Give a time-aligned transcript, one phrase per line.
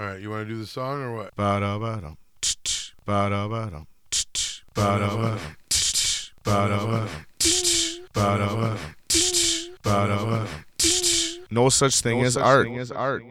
[0.00, 1.36] All right, you want to do the song or what?
[1.36, 5.38] Ba-da-ba-dum, tch-tch, ba-da-ba-dum, tch-tch, ba-da-ba-dum,
[5.68, 8.78] tch-tch, ba-da-ba-dum, tch-tch, ba-da-ba-dum,
[9.10, 11.40] tch-tch, ba-da-ba-dum, tch-tch.
[11.50, 12.66] No such thing as art.
[12.66, 13.26] Ba-da-ba-dum,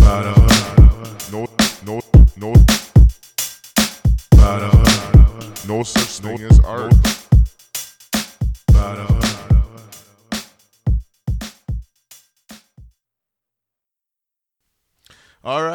[0.00, 1.46] ba-da-ba-dum, No,
[1.84, 2.00] no,
[2.38, 2.54] no.
[4.30, 6.94] Ba-da-ba-dum, No such thing as art.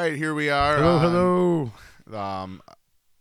[0.10, 0.78] Right, here we are.
[0.78, 1.72] Hello, on,
[2.10, 2.20] hello.
[2.20, 2.62] Um,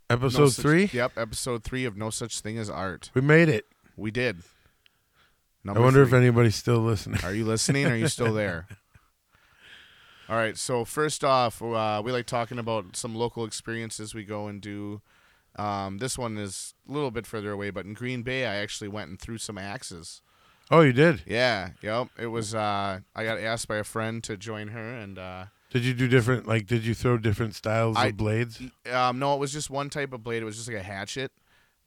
[0.08, 0.90] Episode no such- three.
[0.92, 3.10] Yep, episode three of No Such Thing as Art.
[3.14, 3.66] We made it.
[3.96, 4.38] We did.
[4.38, 4.42] I
[5.64, 7.24] Number wonder if anybody's still listening.
[7.24, 7.86] Are you listening?
[7.86, 8.68] Are you still there?
[10.28, 10.56] All right.
[10.56, 15.00] So first off, uh, we like talking about some local experiences we go and do.
[15.56, 18.88] Um, this one is a little bit further away, but in Green Bay, I actually
[18.88, 20.22] went and threw some axes.
[20.70, 21.22] Oh, you did.
[21.26, 21.70] Yeah.
[21.82, 22.08] Yep.
[22.18, 22.54] It was.
[22.54, 26.08] Uh, I got asked by a friend to join her, and uh, Did you do
[26.08, 26.46] different?
[26.46, 28.60] Like, did you throw different styles I- of blades?
[28.92, 30.42] um, no, it was just one type of blade.
[30.42, 31.32] It was just like a hatchet,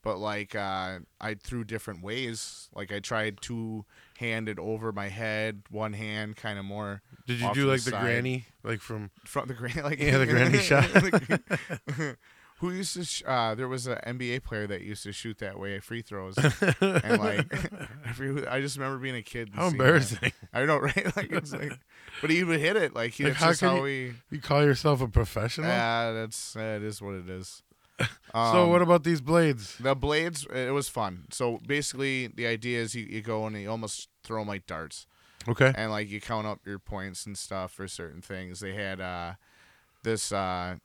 [0.02, 2.68] but like uh, I threw different ways.
[2.74, 3.84] Like I tried two
[4.18, 7.72] handed over my head, one hand, kind of more Did you off do to the
[7.72, 8.02] like the side.
[8.02, 9.10] granny, like from?
[9.24, 10.88] from the granny, like Yeah, the granny shot.
[12.60, 13.04] Who used to?
[13.04, 16.36] Sh- uh, there was an NBA player that used to shoot that way, free throws,
[16.80, 17.46] and like,
[18.06, 19.50] every, I just remember being a kid.
[19.54, 19.84] How seeing that.
[19.86, 20.32] embarrassing!
[20.52, 21.16] I know, right?
[21.16, 21.72] Like it's like,
[22.20, 22.94] but he would hit it.
[22.94, 24.14] Like he, Like, that's how just can how you- we.
[24.30, 25.68] You call yourself a professional?
[25.68, 27.62] Yeah, that's It is what it is.
[28.00, 29.76] so Um, what about these blades?
[29.78, 30.46] the blades?
[30.54, 31.24] It was fun.
[31.30, 35.06] So basically, the idea is you, you go and you almost throw them like darts.
[35.48, 35.72] Okay.
[35.74, 38.60] and like you count up your points and stuff for certain things.
[38.60, 39.32] They had uh,
[40.02, 40.76] this uh,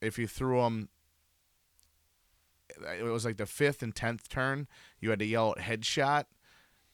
[0.00, 0.88] if you threw them,
[2.98, 4.66] it was like the fifth and tenth turn.
[5.00, 6.24] You had to yell out headshot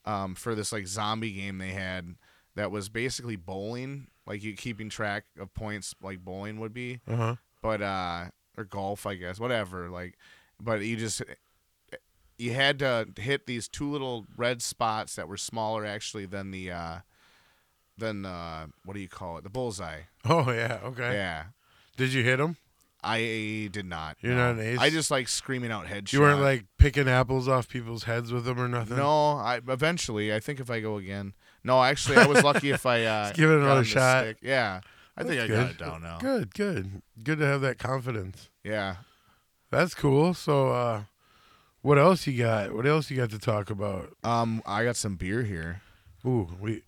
[0.04, 2.14] um, for this like zombie game they had
[2.54, 7.16] that was basically bowling, like you keeping track of points like bowling would be, Uh
[7.16, 7.36] huh.
[7.62, 8.26] but uh,
[8.56, 9.88] or golf, I guess, whatever.
[9.90, 10.16] Like,
[10.60, 11.22] but you just
[12.38, 16.70] you had to hit these two little red spots that were smaller actually than the
[16.70, 16.98] uh
[17.98, 20.80] than uh what do you call it the bullseye Oh yeah.
[20.84, 21.14] Okay.
[21.14, 21.44] yeah
[21.96, 22.56] Did you hit them?
[23.06, 24.52] I did not You're no.
[24.54, 24.78] not an ace?
[24.80, 26.12] i just like screaming out headshots.
[26.12, 28.96] You weren't like picking apples off people's heads with them or nothing.
[28.96, 31.32] no i eventually i think if i go again
[31.64, 34.24] no actually i was lucky if i uh give it another shot.
[34.24, 34.38] stick.
[34.42, 34.80] yeah
[35.16, 36.54] i think i That's got it down now Good.
[36.54, 37.02] Good.
[37.22, 38.50] Good to have that confidence.
[38.64, 38.96] yeah
[39.70, 40.32] That's cool.
[40.34, 41.02] So, uh,
[41.82, 42.74] what else you got?
[42.74, 44.12] What else you got to talk about?
[44.24, 45.80] um i got some beer here
[46.26, 46.82] Ooh, we,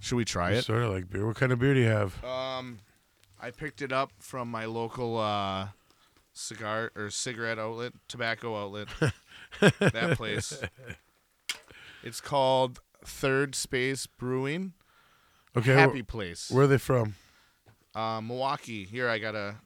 [0.00, 1.26] should we try it sort of like beer.
[1.26, 2.22] What kind of beer do you have?
[2.22, 2.78] Um,
[3.40, 5.68] I picked it up from my local uh,
[6.32, 8.88] cigar or cigarette outlet, tobacco outlet.
[9.60, 10.58] that place.
[12.02, 14.72] It's called Third Space Brewing.
[15.56, 16.50] Okay, wh- Happy place.
[16.50, 17.14] where are they from?
[17.94, 18.84] Uh, Milwaukee.
[18.84, 19.56] Here I got a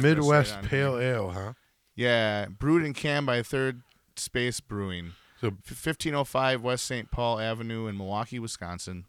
[0.00, 1.14] Midwest right Pale here.
[1.14, 1.52] Ale, huh?
[1.94, 3.82] Yeah, brewed and canned by Third
[4.16, 5.12] Space Brewing.
[5.40, 7.10] So 1505 West St.
[7.10, 9.04] Paul Avenue in Milwaukee, Wisconsin.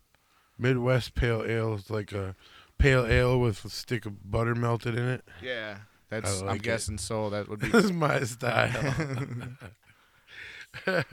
[0.58, 2.36] Midwest Pale Ale is like a
[2.78, 5.26] pale ale with a stick of butter melted in it.
[5.42, 5.78] Yeah,
[6.10, 6.42] that's.
[6.42, 6.62] like I'm it.
[6.64, 7.30] guessing so.
[7.30, 7.70] That would be.
[7.72, 8.94] This is my style.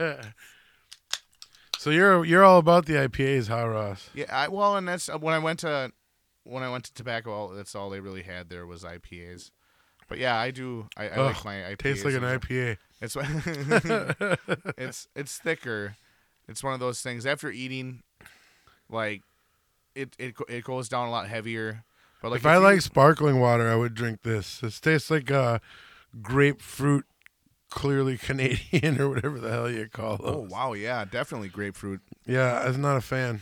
[1.77, 4.09] so you're you're all about the IPAs, huh, Ross?
[4.13, 5.91] Yeah, I, well, and that's uh, when I went to
[6.43, 7.53] when I went to tobacco.
[7.53, 9.51] That's all they really had there was IPAs.
[10.07, 10.87] But yeah, I do.
[10.97, 11.77] I, I like my IPAs.
[11.79, 12.77] Tastes like an IPA.
[13.01, 13.17] It's
[14.77, 15.95] it's it's thicker.
[16.47, 17.25] It's one of those things.
[17.25, 18.03] After eating,
[18.89, 19.23] like
[19.95, 21.83] it it it goes down a lot heavier.
[22.21, 24.61] But like if I you- like sparkling water, I would drink this.
[24.63, 25.59] It tastes like uh,
[26.21, 27.05] grapefruit,
[27.69, 30.21] clearly Canadian or whatever the hell you call it.
[30.23, 32.01] oh wow, yeah, definitely grapefruit.
[32.25, 33.41] Yeah, I'm not a fan.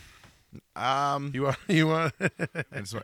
[0.76, 2.14] Um, You want you want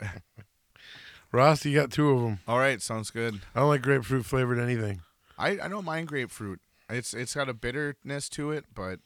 [1.31, 1.65] Ross?
[1.65, 2.39] You got two of them.
[2.47, 3.41] all right, sounds good.
[3.53, 5.01] I don't like grapefruit flavored anything.
[5.37, 6.59] I I don't mind grapefruit.
[6.89, 8.99] It's it's got a bitterness to it, but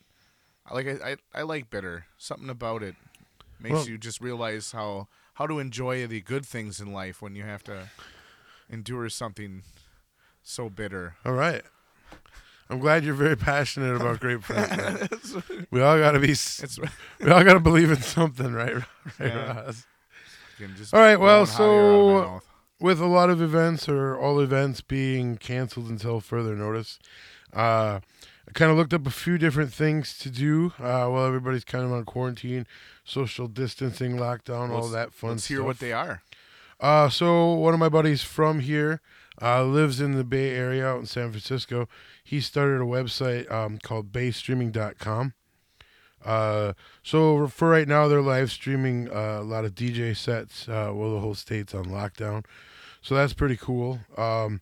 [0.65, 2.05] I like I I, I like bitter.
[2.17, 2.95] Something about it
[3.61, 7.35] makes Well- you just realize how how to enjoy the good things in life when
[7.35, 7.89] you have to
[8.69, 9.63] endure something
[10.43, 11.15] so bitter.
[11.25, 11.63] All right.
[12.69, 14.69] I'm glad you're very passionate about grapefruit.
[15.71, 16.31] we all got to be.
[16.31, 16.79] It's
[17.19, 18.75] We all got to believe in something, right?
[19.19, 19.71] Right, Yeah.
[20.93, 22.43] All right, well, blowing hot air out of my so-
[22.79, 26.97] with a lot of events or all events being canceled until further notice,
[27.53, 27.99] uh,
[28.47, 31.85] I kind of looked up a few different things to do uh, while everybody's kind
[31.85, 32.65] of on quarantine,
[33.03, 35.55] social distancing, lockdown, all Let's- that fun let's stuff.
[35.55, 36.21] hear what they are.
[36.79, 38.99] Uh, so one of my buddies from here
[39.41, 41.87] uh, lives in the Bay Area out in San Francisco.
[42.23, 45.33] He started a website um, called baystreaming.com.
[46.25, 46.73] Uh,
[47.03, 51.13] so for right now, they're live streaming uh, a lot of DJ sets uh, while
[51.13, 52.45] the whole state's on lockdown.
[53.01, 53.99] So that's pretty cool.
[54.17, 54.61] Um,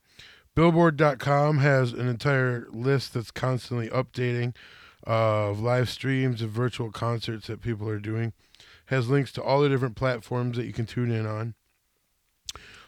[0.60, 4.54] Billboard.com has an entire list that's constantly updating
[5.06, 8.34] of live streams of virtual concerts that people are doing.
[8.88, 11.54] Has links to all the different platforms that you can tune in on.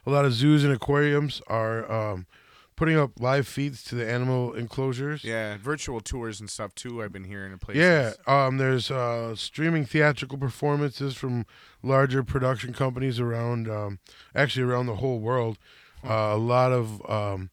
[0.06, 2.28] A lot of zoos and aquariums are um,
[2.76, 5.24] putting up live feeds to the animal enclosures.
[5.24, 7.02] Yeah, virtual tours and stuff too.
[7.02, 7.82] I've been hearing in places.
[7.82, 11.46] Yeah, um, there's uh, streaming theatrical performances from
[11.82, 14.00] larger production companies around, um,
[14.36, 15.58] actually around the whole world.
[16.04, 17.50] Uh, a lot of um,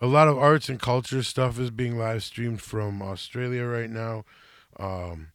[0.00, 4.24] a lot of arts and culture stuff is being live streamed from Australia right now,
[4.78, 5.28] um,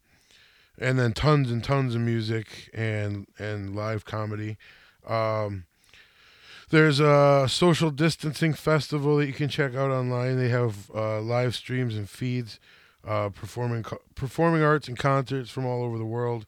[0.78, 4.56] and then tons and tons of music and and live comedy.
[5.06, 5.64] Um,
[6.70, 10.38] there's a social distancing festival that you can check out online.
[10.38, 12.58] They have uh, live streams and feeds,
[13.06, 13.84] uh, performing
[14.14, 16.46] performing arts and concerts from all over the world.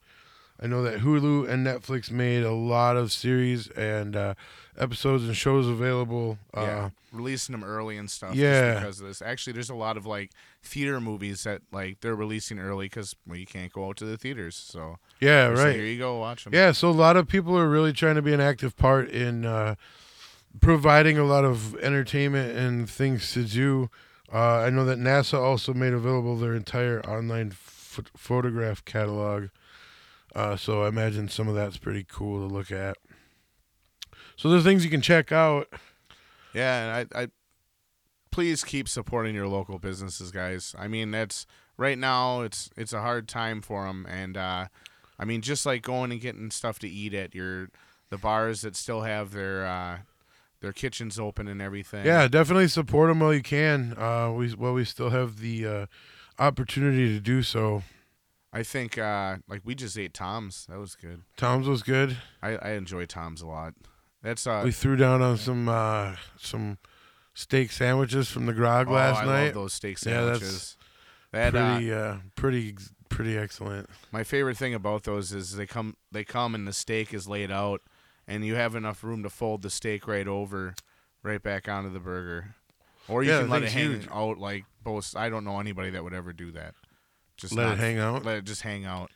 [0.61, 4.35] I know that Hulu and Netflix made a lot of series and uh,
[4.79, 6.39] episodes and shows available.
[6.53, 8.35] Uh, releasing them early and stuff.
[8.35, 8.75] Yeah.
[8.75, 9.23] just because of this.
[9.23, 10.31] Actually, there's a lot of like
[10.63, 14.17] theater movies that like they're releasing early because well, you can't go out to the
[14.17, 14.57] theaters.
[14.57, 15.75] So yeah, right.
[15.75, 16.55] here you go, watch them.
[16.55, 19.45] Yeah, so a lot of people are really trying to be an active part in
[19.45, 19.77] uh,
[20.61, 23.91] providing a lot of entertainment and things to do.
[24.33, 29.49] Uh, I know that NASA also made available their entire online ph- photograph catalog.
[30.35, 32.97] Uh, so I imagine some of that's pretty cool to look at.
[34.37, 35.69] So there's things you can check out.
[36.53, 37.29] Yeah, and I, I
[38.31, 40.75] please keep supporting your local businesses, guys.
[40.79, 44.67] I mean, that's right now it's it's a hard time for them, and uh,
[45.19, 47.69] I mean, just like going and getting stuff to eat at your
[48.11, 49.99] the bars that still have their uh,
[50.61, 52.07] their kitchens open and everything.
[52.07, 53.95] Yeah, definitely support them while you can.
[53.97, 55.87] Uh, we while we still have the uh,
[56.39, 57.83] opportunity to do so.
[58.53, 60.67] I think uh, like we just ate Tom's.
[60.67, 61.23] That was good.
[61.37, 62.17] Tom's was good.
[62.43, 63.75] I, I enjoy Tom's a lot.
[64.25, 66.79] That's uh we threw down on some uh, some
[67.35, 69.45] steak sandwiches from the grog oh, last I night.
[69.47, 70.77] love those steak sandwiches.
[71.33, 72.75] Yeah, that's that uh, pretty, uh, pretty,
[73.11, 73.91] pretty excellent.
[74.13, 77.51] My favorite thing about those is they come they come and the steak is laid
[77.51, 77.83] out
[78.27, 80.75] and you have enough room to fold the steak right over
[81.23, 82.55] right back onto the burger.
[83.09, 84.09] Or you Yeah, can let it hang huge.
[84.11, 86.75] out like both I don't know anybody that would ever do that.
[87.37, 88.25] Just Let not- it hang out.
[88.25, 89.11] Let it just hang out.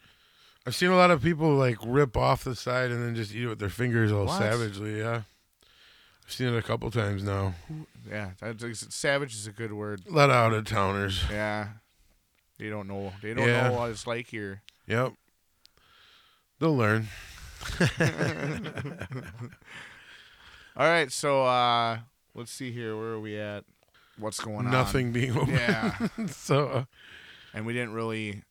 [0.66, 3.44] I've seen a lot of people like rip off the side and then just eat
[3.44, 4.38] it with their fingers all What?
[4.38, 4.98] savagely.
[4.98, 5.22] Yeah,
[6.26, 7.54] I've seen it a couple times now.
[8.08, 10.02] Yeah, that's, savage is a good word.
[10.08, 11.22] Let out of towners.
[11.30, 11.68] Yeah.
[12.58, 13.12] They don't know.
[13.22, 13.68] They don't Yeah.
[13.68, 14.62] know what it's like here.
[14.86, 15.12] Yep,
[16.58, 17.08] they'll learn.
[20.76, 21.98] All right, so uh
[22.34, 22.96] let's see here.
[22.96, 23.64] Where are we at?
[24.18, 24.70] What's going on?
[24.72, 25.50] Nothing being open.
[25.54, 25.96] Yeah.
[26.28, 26.84] so uh,
[27.54, 28.42] and we didn't really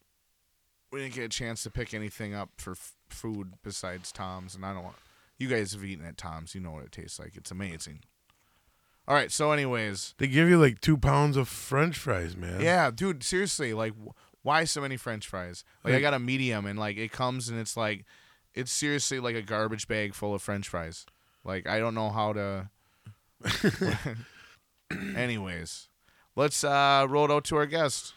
[0.92, 4.66] we didn't get a chance to pick anything up for f- food besides Tom's and
[4.66, 4.96] I don't want
[5.38, 8.00] you guys have eaten at Tom's you know what it tastes like it's amazing.
[9.08, 10.14] All right so anyways.
[10.18, 12.62] They give you like two pounds of French fries, man.
[12.62, 14.12] yeah dude seriously like wh-
[14.46, 15.64] why so many french fries?
[15.84, 18.06] Like I Like- got a medium and like it comes and it's like
[18.54, 21.06] it's seriously like a garbage bag full of french fries.
[21.44, 22.70] Like I don't know how to
[25.16, 25.90] anyways
[26.36, 28.14] let's uh roll it out to our guest.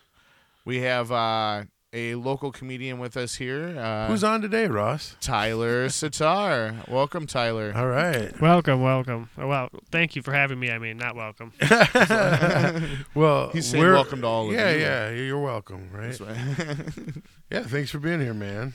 [0.65, 3.77] We have uh a local comedian with us here.
[3.79, 5.17] Uh, Who's on today, Ross?
[5.21, 6.75] Tyler Sitar.
[6.87, 7.73] Welcome, Tyler.
[7.75, 8.39] All right.
[8.41, 9.29] Welcome, welcome.
[9.37, 10.71] Oh, Well, thank you for having me.
[10.71, 11.53] I mean, not welcome.
[13.15, 14.79] well, He's saying we're- welcome to all of yeah, you.
[14.81, 15.89] Yeah, yeah, You're welcome.
[15.93, 16.17] Right.
[16.17, 17.23] That's right.
[17.51, 17.63] Yeah.
[17.65, 18.75] Thanks for being here, man.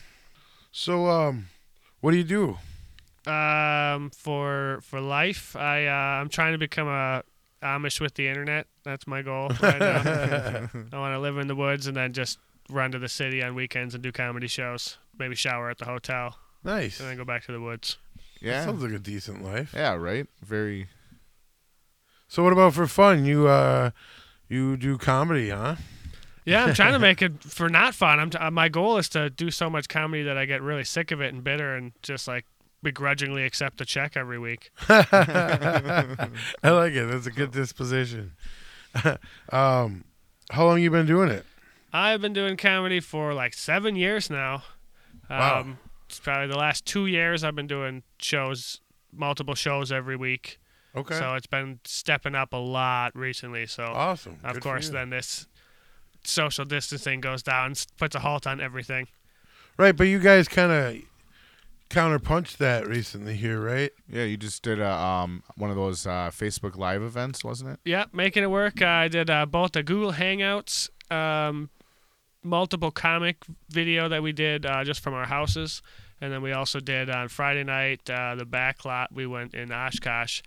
[0.70, 1.46] So, um,
[2.00, 2.58] what do you do?
[3.30, 7.22] Um, for for life, I uh, I'm trying to become a
[7.62, 8.66] Amish with the internet.
[8.84, 10.68] That's my goal right now.
[10.92, 13.54] I want to live in the woods and then just run to the city on
[13.54, 14.98] weekends and do comedy shows.
[15.18, 17.00] Maybe shower at the hotel Nice.
[17.00, 17.96] and then go back to the woods.
[18.42, 18.64] That yeah.
[18.64, 19.72] sounds like a decent life.
[19.74, 20.26] Yeah, right.
[20.42, 20.88] Very.
[22.28, 23.24] So, what about for fun?
[23.24, 23.90] You uh,
[24.48, 25.76] you do comedy, huh?
[26.44, 28.20] Yeah, I'm trying to make it for not fun.
[28.20, 30.84] I'm t- uh, my goal is to do so much comedy that I get really
[30.84, 32.44] sick of it and bitter and just like
[32.82, 34.70] begrudgingly accept a check every week.
[34.88, 36.28] I
[36.62, 37.10] like it.
[37.10, 38.32] That's a good disposition.
[39.50, 40.04] um,
[40.50, 41.44] how long you been doing it?
[41.96, 44.64] I've been doing comedy for like seven years now.
[45.30, 45.66] Um, Wow.
[46.08, 48.80] It's probably the last two years I've been doing shows,
[49.12, 50.60] multiple shows every week.
[50.94, 51.18] Okay.
[51.18, 53.66] So it's been stepping up a lot recently.
[53.66, 54.34] So awesome.
[54.44, 55.46] of Good for course, then this
[56.22, 59.08] social distancing goes down, puts a halt on everything.
[59.78, 61.02] Right, but you guys kind of
[61.90, 63.90] counterpunched that recently here, right?
[64.08, 67.80] Yeah, you just did a, um one of those uh, Facebook Live events, wasn't it?
[67.84, 68.80] Yeah, making it work.
[68.82, 71.70] I did uh, both the Google Hangouts um,
[72.42, 75.82] multiple comic video that we did uh, just from our houses,
[76.20, 79.12] and then we also did on Friday night uh, the back lot.
[79.12, 80.42] We went in Oshkosh.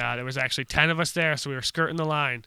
[0.00, 2.44] Uh, there was actually ten of us there, so we were skirting the line.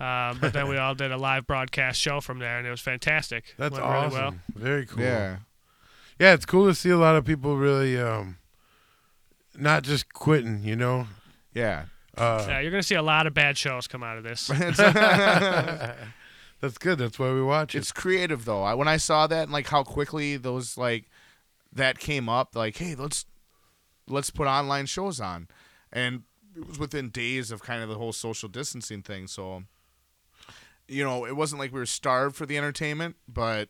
[0.00, 2.80] Um, but then we all did a live broadcast show from there, and it was
[2.80, 3.54] fantastic.
[3.56, 4.10] That's Went awesome.
[4.12, 4.34] Really well.
[4.54, 5.02] Very cool.
[5.02, 5.36] Yeah.
[6.18, 8.36] Yeah, it's cool to see a lot of people really um
[9.56, 11.06] not just quitting, you know.
[11.54, 11.84] Yeah.
[12.16, 14.48] Uh Yeah, you're gonna see a lot of bad shows come out of this.
[16.62, 16.98] That's good.
[16.98, 17.78] That's why we watch it.
[17.78, 18.62] It's creative though.
[18.62, 21.10] I, when I saw that and like how quickly those like
[21.72, 23.26] that came up, like, hey, let's
[24.08, 25.48] let's put online shows on,
[25.92, 26.22] and
[26.56, 29.26] it was within days of kind of the whole social distancing thing.
[29.26, 29.64] So,
[30.86, 33.68] you know, it wasn't like we were starved for the entertainment, but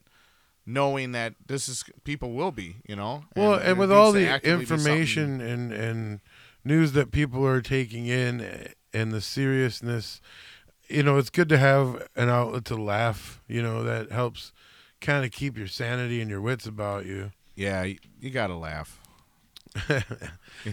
[0.66, 3.24] knowing that this is people will be, you know.
[3.34, 6.20] Well, it and with all the actively be something- information and and
[6.62, 10.20] news that people are taking in eh, and the seriousness,
[10.92, 13.40] you know, it's good to have an outlet to laugh.
[13.48, 14.52] You know, that helps
[15.00, 17.32] kind of keep your sanity and your wits about you.
[17.56, 18.98] yeah, you, you gotta laugh.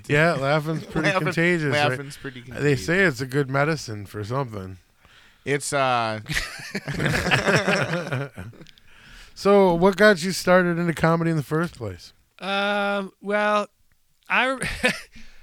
[0.07, 1.73] Yeah, laughing's pretty Laughing- contagious.
[1.73, 1.89] right?
[1.89, 2.41] Laughing's pretty.
[2.41, 4.77] They say it's a good medicine for something.
[5.45, 6.19] it's uh
[9.33, 12.11] So, what got you started into comedy in the first place?
[12.39, 13.13] Um.
[13.21, 13.67] Well,
[14.27, 14.59] I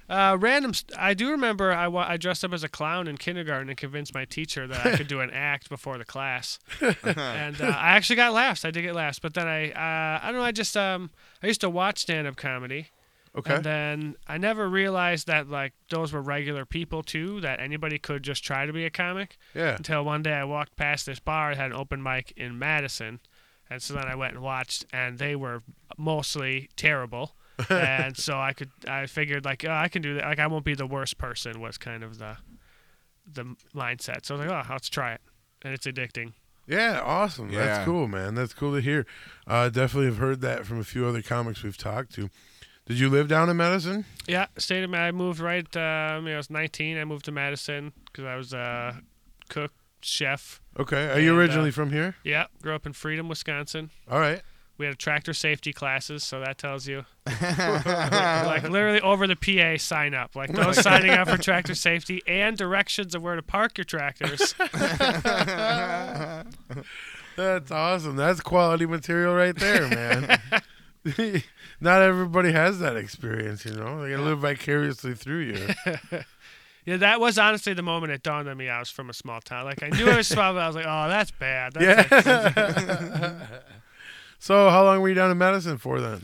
[0.09, 0.73] uh, random.
[0.75, 3.77] St- I do remember I, wa- I dressed up as a clown in kindergarten and
[3.77, 7.97] convinced my teacher that I could do an act before the class, and uh, I
[7.97, 8.65] actually got laughs.
[8.65, 10.45] I did get laughs, but then I uh, I don't know.
[10.47, 11.11] I just um
[11.43, 12.89] I used to watch stand up comedy.
[13.37, 13.57] Okay.
[13.57, 17.41] And then I never realized that like those were regular people too.
[17.43, 19.37] That anybody could just try to be a comic.
[19.55, 19.77] yeah.
[19.77, 21.53] Until one day I walked past this bar.
[21.53, 23.21] It had an open mic in Madison,
[23.69, 25.63] and so then I went and watched, and they were
[25.99, 27.35] mostly terrible.
[27.71, 30.25] And so I could, I figured like oh, I can do that.
[30.25, 31.61] Like I won't be the worst person.
[31.61, 32.37] Was kind of the
[33.33, 34.25] the mindset.
[34.25, 35.21] So I was like, oh, let's try it,
[35.63, 36.33] and it's addicting.
[36.67, 37.51] Yeah, awesome.
[37.51, 37.65] Yeah.
[37.65, 38.35] That's cool, man.
[38.35, 39.07] That's cool to hear.
[39.47, 42.29] Uh, definitely have heard that from a few other comics we've talked to.
[42.87, 44.05] Did you live down in Madison?
[44.29, 44.95] Yeah, stayed in.
[44.95, 45.67] I moved right.
[45.77, 46.99] Uh, I, mean, I was 19.
[46.99, 49.01] I moved to Madison because I was a
[49.49, 50.61] cook, chef.
[50.79, 51.11] Okay.
[51.11, 52.17] Are you And, uh, originally from here?
[52.25, 53.91] Yeah, grew up in Freedom, Wisconsin.
[54.11, 54.43] All right.
[54.79, 57.07] We had tractor safety classes, so that tells you.
[57.27, 62.23] like literally over the PA sign up, like oh those signing up for tractor safety
[62.27, 64.55] and directions of where to park your tractors.
[67.37, 68.17] That's awesome.
[68.17, 70.41] That's quality material right there, man.
[71.81, 74.03] Not everybody has that experience, you know.
[74.03, 75.69] They gotta live vicariously through you.
[76.85, 78.69] yeah, that was honestly the moment it dawned on me.
[78.69, 79.65] I was from a small town.
[79.65, 81.73] Like I knew it was small, but I was like, oh, that's bad.
[81.75, 83.47] That's yeah.
[84.39, 86.21] So, how long were you down in Madison for then?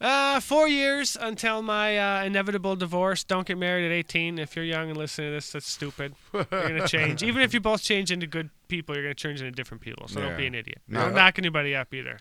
[0.00, 3.24] Uh, four years until my uh, inevitable divorce.
[3.24, 4.38] Don't get married at 18.
[4.38, 6.14] If you're young and listening to this, that's stupid.
[6.34, 7.22] You're gonna change.
[7.22, 10.08] Even if you both change into good people, you're gonna change into different people.
[10.08, 10.82] So don't be an idiot.
[10.88, 11.04] Yeah.
[11.04, 12.18] Don't knock anybody up either.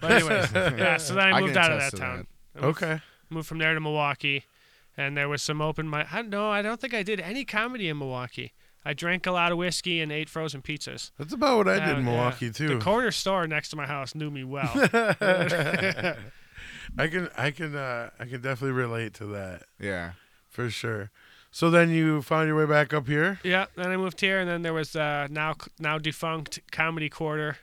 [0.00, 0.96] But anyways, yeah.
[0.98, 2.26] So then I I moved can out of that to town.
[2.56, 3.00] I moved, Okay.
[3.30, 4.44] moved from there to Milwaukee,
[4.96, 6.12] and there was some open mic.
[6.12, 8.52] I no, I don't think I did any comedy in Milwaukee.
[8.84, 11.10] I drank a lot of whiskey and ate frozen pizzas.
[11.18, 12.32] That's about what I Uh, did in yeah.
[12.52, 12.68] too.
[12.68, 14.70] The corner store next to my house knew me well.
[16.96, 20.12] I can I can uh I can definitely relate to that yeah.
[20.48, 21.10] for sure.
[21.50, 23.38] So then you found your way back up here?
[23.44, 27.58] Yeah, then I moved here, and then there was uh, now now defunct Comedy Quarter.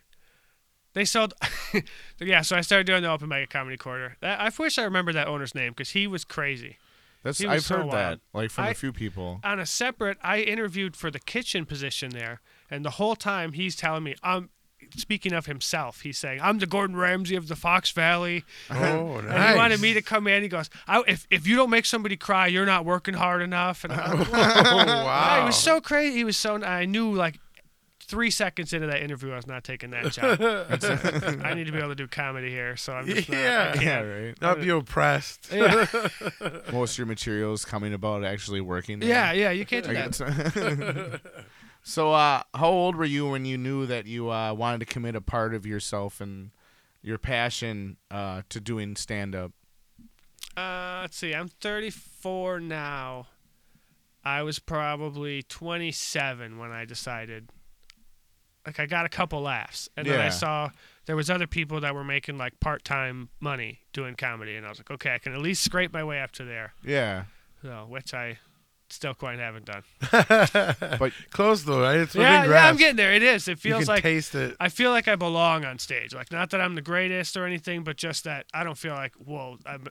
[0.94, 1.34] They sold,
[2.20, 2.42] yeah.
[2.42, 4.16] So I started doing the open mic at Comedy Quarter.
[4.22, 6.78] That, I wish I remember that owner's name because he was crazy.
[7.24, 7.94] That's I've so heard wild.
[7.94, 9.40] that like from a I- few people.
[9.44, 13.76] On a separate, I interviewed for the kitchen position there, and the whole time he's
[13.76, 14.50] telling me, "I'm."
[14.98, 19.32] Speaking of himself, he's saying, "I'm the Gordon Ramsay of the Fox Valley." Oh, And
[19.52, 20.42] he wanted me to come in.
[20.42, 23.84] He goes, I, "If if you don't make somebody cry, you're not working hard enough."
[23.84, 24.76] And I'm like, Oh,
[25.06, 25.40] wow.
[25.40, 26.18] he was so crazy.
[26.18, 26.56] He was so.
[26.64, 27.40] I knew like
[28.12, 30.38] three seconds into that interview, I was not taking that job.
[31.46, 33.72] I need to be able to do comedy here, so I'm just Yeah.
[33.72, 33.86] Can't.
[33.86, 34.42] Yeah, right.
[34.42, 35.50] Not be oppressed.
[35.52, 35.86] Yeah,
[36.74, 39.00] Most of your materials coming about actually working.
[39.00, 39.08] there.
[39.10, 39.52] yeah, yeah.
[39.52, 41.22] You can't do that.
[41.84, 45.16] so, uh, how old were you when you knew that you uh, wanted to commit
[45.16, 46.52] a part of yourself and
[47.02, 49.54] your passion uh, to doing stand up?
[50.58, 51.34] Uh, let's see.
[51.34, 53.28] I'm 34 now.
[54.24, 57.50] I was probably 27 when I decided.
[58.66, 60.70] Like I got a couple laughs, and then I saw
[61.06, 64.80] there was other people that were making like part-time money doing comedy, and I was
[64.80, 66.74] like, okay, I can at least scrape my way up to there.
[66.84, 67.24] Yeah.
[67.64, 68.38] So, which I
[68.92, 69.84] still quite haven't done.
[71.00, 71.98] But Close though, right?
[71.98, 73.14] It's Yeah, yeah, I'm getting there.
[73.14, 73.48] It is.
[73.48, 74.56] It you feels can like taste it.
[74.60, 76.14] I feel like I belong on stage.
[76.14, 79.14] Like not that I'm the greatest or anything, but just that I don't feel like
[79.16, 79.58] whoa.
[79.66, 79.88] I'm,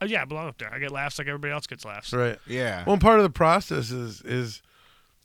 [0.00, 0.72] uh, yeah, I belong up there.
[0.72, 2.12] I get laughs like everybody else gets laughs.
[2.12, 2.38] Right.
[2.46, 2.84] yeah.
[2.86, 4.62] Well, part of the process is is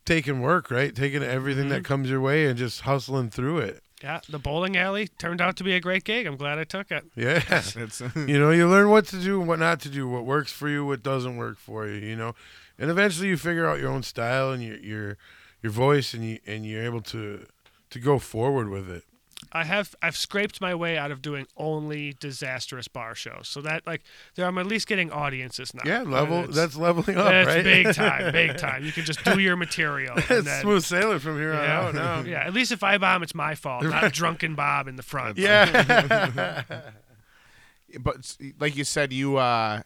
[0.07, 0.95] taking work, right?
[0.95, 1.73] Taking everything Mm-hmm.
[1.73, 3.83] that comes your way and just hustling through it.
[4.03, 6.25] Yeah, the bowling alley turned out to be a great gig.
[6.27, 7.03] I'm glad I took it.
[7.15, 7.41] Yeah.
[7.75, 10.51] It's you know, you learn what to do and what not to do, what works
[10.51, 12.33] for you, what doesn't work for you, you know.
[12.79, 15.17] And eventually you figure out your own style and your your
[15.63, 17.47] your voice and you and you're able to
[17.89, 19.03] to go forward with it.
[19.51, 23.86] I have I've scraped my way out of doing only disastrous bar shows, so that
[23.88, 24.03] like
[24.36, 25.84] there I'm at least getting audiences now.
[25.86, 27.63] Yeah, level that's leveling up, It's right?
[27.63, 28.84] big time, big time.
[28.84, 30.15] You can just do your material.
[30.15, 32.22] and it's then- smooth sailing from here on yeah, out now.
[32.22, 32.46] yeah.
[32.46, 35.38] At least if I bomb, it's my fault, not drunken Bob in the front.
[35.38, 36.63] Yeah.
[38.00, 39.82] but like you said, you uh,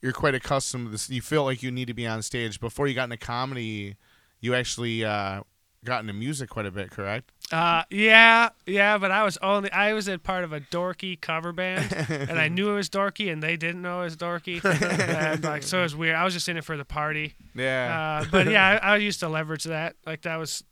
[0.00, 1.10] you're quite accustomed to this.
[1.10, 2.60] You feel like you need to be on stage.
[2.60, 3.96] Before you got into comedy,
[4.40, 5.42] you actually uh,
[5.84, 7.30] got into music quite a bit, correct?
[7.52, 11.52] Uh, yeah, yeah, but I was only I was in part of a dorky cover
[11.52, 14.64] band, and I knew it was dorky, and they didn't know it was dorky,
[15.32, 16.16] and like so it was weird.
[16.16, 17.34] I was just in it for the party.
[17.54, 18.22] Yeah.
[18.22, 19.96] Uh, but yeah, I, I used to leverage that.
[20.06, 20.64] Like that was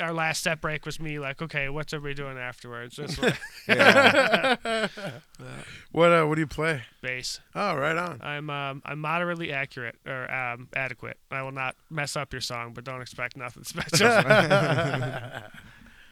[0.00, 2.96] our last set break was me like, okay, what's everybody doing afterwards?
[2.96, 3.38] That's what
[3.68, 4.56] yeah.
[5.92, 6.82] what uh, what do you play?
[7.02, 7.40] bass.
[7.54, 8.20] Oh, right on.
[8.22, 11.18] I'm um, I'm moderately accurate or um, adequate.
[11.30, 14.08] I will not mess up your song, but don't expect nothing special.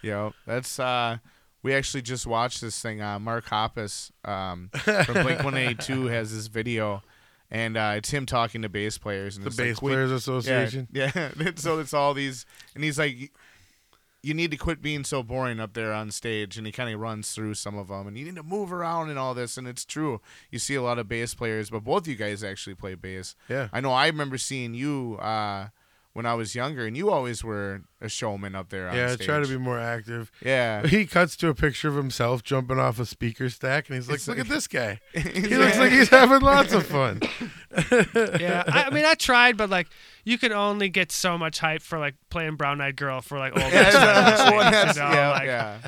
[0.02, 1.18] Yo, that's uh
[1.62, 3.02] we actually just watched this thing.
[3.02, 7.02] Uh, Mark Hoppus um, from Blink One Eighty Two has this video,
[7.50, 10.88] and uh, it's him talking to bass players and The it's like, Bass Players Association.
[10.92, 11.50] Yeah, yeah.
[11.56, 13.32] so it's all these, and he's like,
[14.28, 17.00] "You need to quit being so boring up there on stage." And he kind of
[17.00, 19.56] runs through some of them, and you need to move around and all this.
[19.56, 20.20] And it's true.
[20.50, 23.34] You see a lot of bass players, but both you guys actually play bass.
[23.48, 23.68] Yeah.
[23.72, 23.92] I know.
[23.92, 25.68] I remember seeing you uh,
[26.18, 28.88] when I was younger, and you always were a showman up there.
[28.88, 29.24] On Yeah, stage.
[29.26, 30.32] try to be more active.
[30.44, 30.84] Yeah.
[30.84, 34.16] He cuts to a picture of himself jumping off a speaker stack, and he's like,
[34.16, 34.98] It's "Look like- at this guy.
[35.14, 37.20] He looks like he's having lots of fun."
[38.40, 39.86] yeah, I, I mean, I tried, but like,
[40.24, 43.52] you can only get so much hype for like playing Brown Eyed Girl for like
[43.56, 43.72] old.
[43.72, 45.78] Yeah, guys that's- that's- you know, yeah, like- yeah.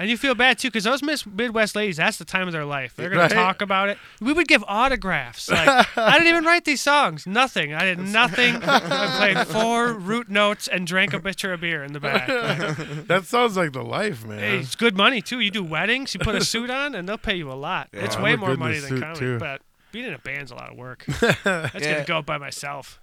[0.00, 2.64] And you feel bad too, because those Miss Midwest ladies, that's the time of their
[2.64, 2.94] life.
[2.94, 3.30] They're gonna Right.
[3.32, 3.98] talk about it.
[4.20, 5.48] We would give autographs.
[5.58, 7.26] Like, I didn't even write these songs.
[7.26, 7.74] Nothing.
[7.74, 8.56] I did nothing.
[8.62, 12.28] I played four root notes and drank a pitcher of beer in the back.
[13.08, 14.38] That sounds like the life, man.
[14.38, 15.40] Hey, it's good money too.
[15.40, 17.88] You do weddings, you put a suit on, and they'll pay you a lot.
[17.92, 18.22] It's Yeah.
[18.22, 19.38] way I'm a more money than suit, comedy, too.
[19.38, 21.04] but being in a band's a lot of work.
[21.06, 21.92] That's Yeah.
[21.92, 23.00] gonna go by myself.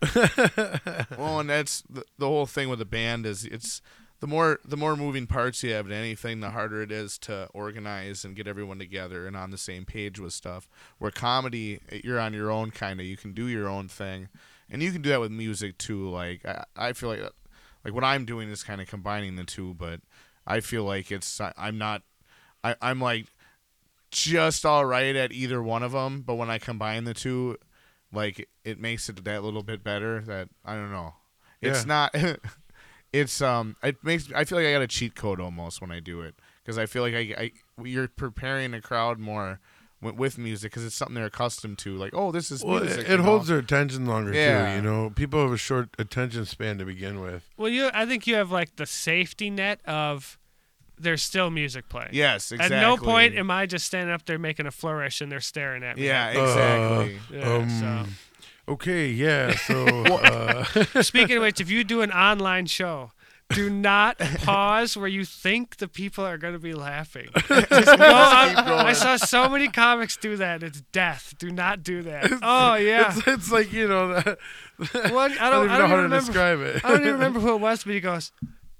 [1.17, 3.81] Well, and that's the, the whole thing with a band is it's
[4.21, 7.49] the more the more moving parts you have in anything, the harder it is to
[7.53, 10.67] organize and get everyone together and on the same page with stuff.
[10.97, 13.05] Where comedy, eh, you're on your own kind of.
[13.05, 14.29] You can do your own thing,
[14.69, 16.09] and you can do that with music too.
[16.09, 17.21] Like I, I feel like
[17.83, 19.99] like what I'm doing is kind of combining the two, but
[20.47, 22.01] I feel like it's I, I'm not.
[22.63, 23.27] I, I'm like
[24.11, 27.57] just all right at either one of them, but when I combine the two,
[28.13, 30.21] like it makes it that little bit better.
[30.21, 31.15] That I don't know.
[31.61, 31.85] It's Yeah.
[31.85, 32.15] not.
[33.19, 33.75] it's um.
[33.83, 34.31] It makes.
[34.35, 36.85] I feel like I got a cheat code almost when I do it because I
[36.85, 37.51] feel like I, I
[37.83, 39.59] you're preparing a crowd more
[40.01, 41.95] with, with music because it's something they're accustomed to.
[41.95, 42.99] Like, oh, this is well, music.
[43.01, 43.23] it, you it know?
[43.23, 44.69] holds their attention longer Yeah.
[44.69, 44.75] too.
[44.75, 47.49] You know, people have a short attention span to begin with.
[47.57, 50.37] Well, you, I think you have like the safety net of
[50.97, 52.11] there's still music playing.
[52.13, 52.77] Yes, exactly.
[52.77, 55.83] At no point am I just standing up there making a flourish and they're staring
[55.83, 56.05] at me.
[56.07, 56.41] Yeah, Uh,
[57.01, 57.37] exactly.
[57.37, 58.15] Yeah, Um,
[58.67, 59.55] Okay, yeah.
[59.55, 60.63] So uh.
[61.01, 63.11] Speaking of which, if you do an online show,
[63.53, 67.29] do not pause where you think the people are going to be laughing.
[67.35, 68.55] Just go on.
[68.57, 70.63] I saw so many comics do that.
[70.63, 71.35] It's death.
[71.37, 72.31] Do not do that.
[72.41, 73.13] Oh yeah.
[73.15, 74.39] it's, it's like you know, that,
[75.13, 75.51] One, I I don't.
[75.51, 76.19] don't even I know don't how to remember.
[76.25, 76.83] describe it.
[76.83, 78.31] I don't even remember who it was, but he goes,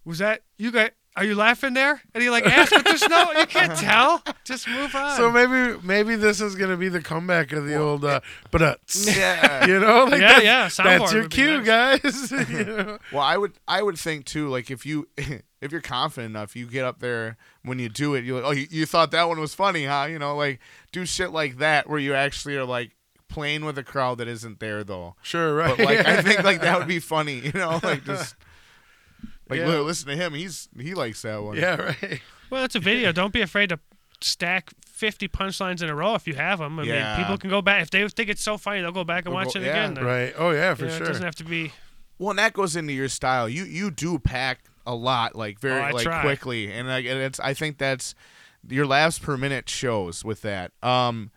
[0.04, 0.89] "Was that you guys?
[1.17, 4.21] Are you laughing there?" And he like asked, but there's no, you can't tell.
[4.43, 5.15] Just move on.
[5.17, 8.19] So maybe maybe this is gonna be the comeback of the old uh,
[8.51, 8.75] but uh,
[9.06, 9.65] Yeah.
[9.67, 12.32] you know, like Yeah, that's, yeah, soundboard that's your cue, nice.
[12.32, 12.32] guys.
[12.49, 12.97] you know?
[13.12, 16.65] Well, I would I would think too, like if you if you're confident enough, you
[16.67, 19.39] get up there when you do it, you're like, oh, you, you thought that one
[19.39, 20.08] was funny, huh?
[20.10, 20.60] You know, like
[20.91, 22.91] do shit like that where you actually are like
[23.28, 25.15] playing with a crowd that isn't there though.
[25.23, 25.75] Sure, right.
[25.78, 28.36] But like I think like that would be funny, you know, like just
[29.49, 29.79] like Yeah.
[29.79, 31.58] listen to him, he's he likes that one.
[31.58, 32.21] yeah, right.
[32.49, 33.12] well, it's a video.
[33.12, 33.79] Don't be afraid to
[34.21, 36.79] stack 50 punchlines in a row if you have them.
[36.79, 37.17] I Yeah.
[37.17, 39.34] mean, people can go back if they think it's so funny, they'll go back and
[39.34, 39.71] They'll watch go- it yeah.
[39.71, 39.93] again.
[39.95, 40.05] then.
[40.05, 40.34] Right.
[40.38, 41.05] Oh yeah, for You know, sure.
[41.05, 41.73] It doesn't have to be.
[42.17, 43.47] Well, and that goes into your style.
[43.49, 46.21] You you do pack a lot, like very Oh, like try.
[46.21, 48.15] quickly, and like and it's I think that's
[48.67, 50.71] your laughs per minute shows with that.
[50.81, 51.31] Um,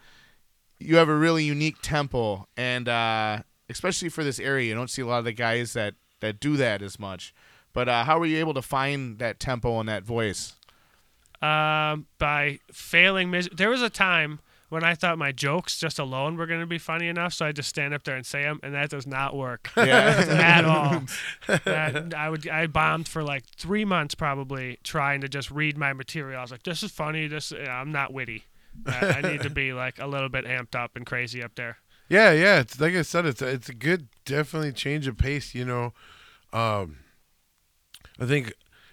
[0.79, 5.03] you have a really unique tempo, and uh, especially for this area, you don't see
[5.03, 7.35] a lot of the guys that that do that as much.
[7.73, 10.55] But uh, how were you able to find that tempo and that voice?
[11.41, 13.31] um, by failing.
[13.31, 16.67] Mis- there was a time when I thought my jokes just alone were going to
[16.67, 19.07] be funny enough, so I just stand up there and say them, and that does
[19.07, 20.25] not work Yeah.
[20.29, 21.03] at all.
[21.65, 25.93] That- I would I bombed for like three months probably trying to just read my
[25.93, 26.39] material.
[26.39, 27.29] I was like, this is funny.
[27.29, 28.43] This I'm not witty.
[28.87, 31.79] I, I need to be like a little bit amped up and crazy up there.
[32.09, 32.59] Yeah, yeah.
[32.61, 35.55] It's like I said, it's a, it's a good, definitely change of pace.
[35.55, 35.93] You know,
[36.53, 36.97] um,
[38.19, 38.53] I think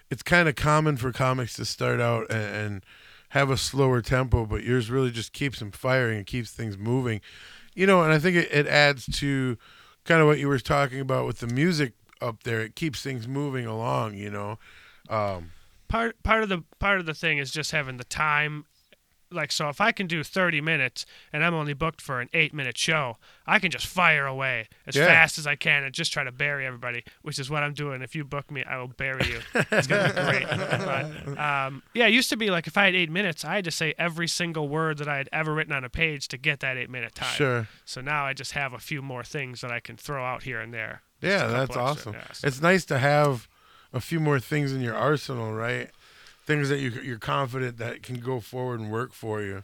[0.10, 2.86] it's kind of common for comics to start out and, and
[3.30, 7.22] have a slower tempo, but yours really just keeps them firing and keeps things moving.
[7.74, 9.58] You know, and I think it, it adds to
[10.06, 12.62] kind of what you were talking about with the music up there.
[12.62, 14.16] It keeps things moving along.
[14.16, 14.60] You know,
[15.10, 15.52] um,
[15.88, 18.66] part part of the part of the thing is just having the time
[19.32, 22.54] like so if i can do 30 minutes and i'm only booked for an 8
[22.54, 25.08] minute show i can just fire away as Yeah.
[25.08, 28.02] fast as i can and just try to bury everybody which is what i'm doing
[28.02, 29.40] if you book me i will bury you
[29.72, 32.86] it's going to be great but, um, yeah it used to be like if i
[32.86, 35.74] had 8 minutes i had to say every single word that i had ever written
[35.74, 37.68] on a page to get that 8 minute time sure.
[37.86, 40.60] so now i just have a few more things that i can throw out here
[40.62, 42.14] and there Yeah, that's awesome.
[42.14, 43.48] yeah, so- It's nice to have
[43.94, 45.90] a few more things in your arsenal, right?
[46.46, 49.64] Things that you, you're confident that can go forward and work for you.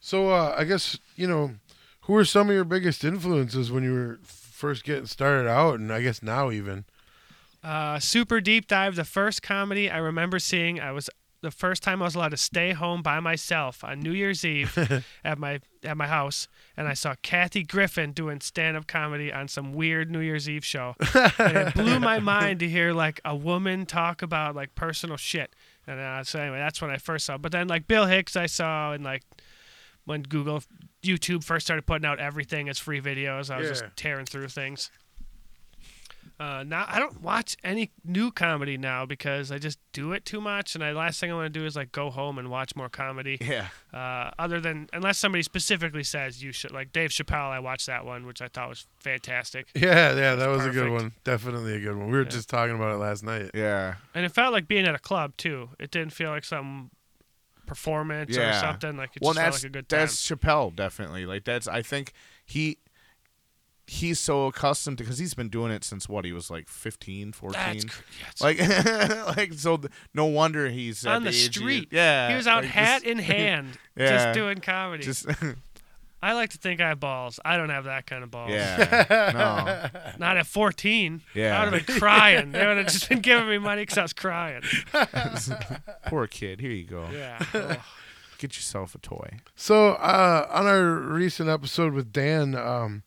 [0.00, 1.56] So, uh, I guess you know,
[2.02, 5.92] who are some of your biggest influences when you were first getting started out, and
[5.92, 6.84] I guess now even.
[7.62, 8.96] Uh, super deep dive.
[8.96, 11.10] The first comedy I remember seeing, I was
[11.42, 14.76] the first time I was allowed to stay home by myself on New Year's Eve
[15.24, 19.48] at my at my house, and I saw Kathy Griffin doing stand up comedy on
[19.48, 20.94] some weird New Year's Eve show,
[21.38, 25.54] and it blew my mind to hear like a woman talk about like personal shit.
[25.86, 27.38] And uh, so anyway, that's when I first saw.
[27.38, 29.22] But then like Bill Hicks, I saw, and like
[30.04, 30.62] when Google,
[31.02, 33.72] YouTube first started putting out everything as free videos, I was Yeah.
[33.72, 34.90] just tearing through things.
[36.40, 40.40] Uh, now I don't watch any new comedy now because I just do it too
[40.40, 42.74] much, and the last thing I want to do is like go home and watch
[42.74, 43.36] more comedy.
[43.42, 43.66] Yeah.
[43.92, 48.06] Uh, other than unless somebody specifically says you should, like Dave Chappelle, I watched that
[48.06, 51.12] one, which I thought was fantastic, Yeah, yeah, that was a good one.
[51.24, 52.06] Definitely a good one.
[52.06, 52.30] We were Yeah.
[52.30, 53.50] just talking about it last night.
[53.52, 53.96] Yeah.
[54.14, 55.68] and it felt like being at a club too.
[55.78, 56.90] It didn't feel like some
[57.66, 58.96] performance or something.
[58.96, 59.98] Like it well, just felt that's like a good time.
[60.00, 61.26] that's Chappelle definitely.
[61.26, 62.12] Like that's I think
[62.44, 62.78] he
[63.92, 67.32] he's so accustomed to because he's been doing it since what he was like 15,
[67.32, 67.60] 14.
[67.60, 68.02] That's cr-
[68.40, 71.46] yeah, like like so th- no wonder he's on the age he is.
[71.48, 71.88] street.
[71.90, 72.28] Yeah.
[72.30, 74.10] he was out like, hat just- in hand, Yeah.
[74.10, 75.02] just doing comedy.
[75.02, 75.26] Just
[76.22, 77.40] I like to think I have balls.
[77.44, 78.50] I don't have that kind of balls.
[78.50, 79.90] yeah.
[79.90, 80.12] no.
[80.18, 81.22] Not at 14.
[81.34, 81.58] Yeah.
[81.58, 82.52] I would have been crying.
[82.52, 84.62] They would have just been giving me money because I was crying.
[86.06, 86.60] Poor kid.
[86.60, 87.06] Here you go.
[87.12, 87.42] Yeah.
[87.54, 87.78] Ugh.
[88.38, 89.38] Get yourself a toy.
[89.56, 93.02] So uh, on our recent episode with Dan, um,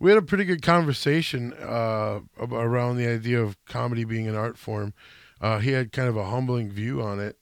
[0.00, 4.56] we had a pretty good conversation uh, around the idea of comedy being an art
[4.56, 4.94] form.
[5.40, 7.36] Uh, he had kind of a humbling view on it.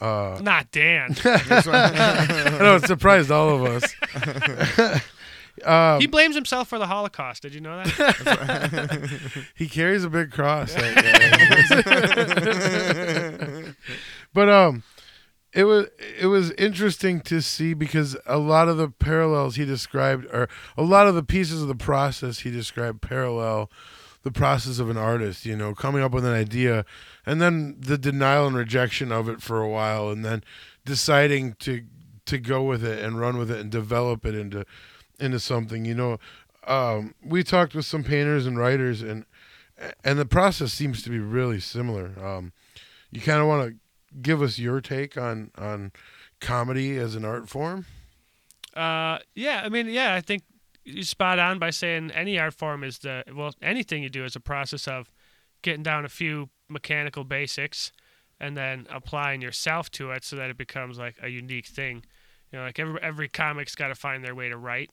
[0.00, 1.16] Uh, Not Dan.
[1.24, 5.02] I know it surprised all of us.
[5.64, 7.42] um, He blames himself for the Holocaust.
[7.42, 9.44] Did you know that?
[9.56, 10.74] he carries a big cross.
[14.34, 14.82] but um,
[15.52, 15.86] it was
[16.18, 20.82] it was interesting to see because a lot of the parallels he described, or a
[20.82, 23.70] lot of the pieces of the process he described, parallel
[24.24, 25.46] the process of an artist.
[25.46, 26.84] You know, coming up with an idea,
[27.24, 30.44] and then the denial and rejection of it for a while, and then
[30.84, 31.84] deciding to
[32.26, 34.66] to go with it and run with it and develop it into
[35.18, 35.86] into something.
[35.86, 36.18] You know,
[36.66, 39.24] um, we talked with some painters and writers, and
[40.04, 42.12] and the process seems to be really similar.
[42.22, 42.52] Um,
[43.10, 43.76] you kind of want to
[44.20, 45.92] give us your take on on
[46.40, 47.86] comedy as an art form.
[48.74, 49.62] Uh, yeah.
[49.64, 50.14] I mean, yeah.
[50.14, 50.44] I think
[50.84, 54.36] you spot on by saying any art form is the well, anything you do is
[54.36, 55.12] a process of
[55.62, 57.92] getting down a few mechanical basics
[58.40, 62.04] and then applying yourself to it so that it becomes like a unique thing.
[62.52, 64.90] You know, like every every comic's got to find their way to write,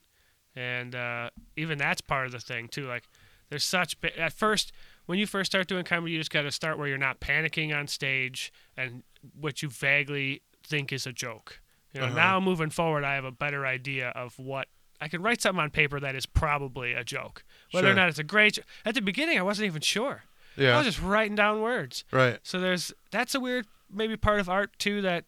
[0.56, 2.88] and uh, even that's part of the thing too.
[2.88, 3.04] Like
[3.50, 4.72] there's such at first
[5.06, 7.78] when you first start doing comedy, you just got to start where you're not panicking
[7.78, 9.04] on stage and
[9.40, 11.60] what you vaguely think is a joke.
[11.94, 12.16] You know, Uh-huh.
[12.16, 14.68] now moving forward, I have a better idea of what
[15.02, 17.44] I can write something on paper that is probably a joke.
[17.72, 18.60] Whether or not it's a great.
[18.86, 20.24] At the beginning, I wasn't even sure.
[20.58, 22.06] Yeah, I was just writing down words.
[22.12, 22.40] right.
[22.44, 25.26] So there's that's a weird maybe part of art too that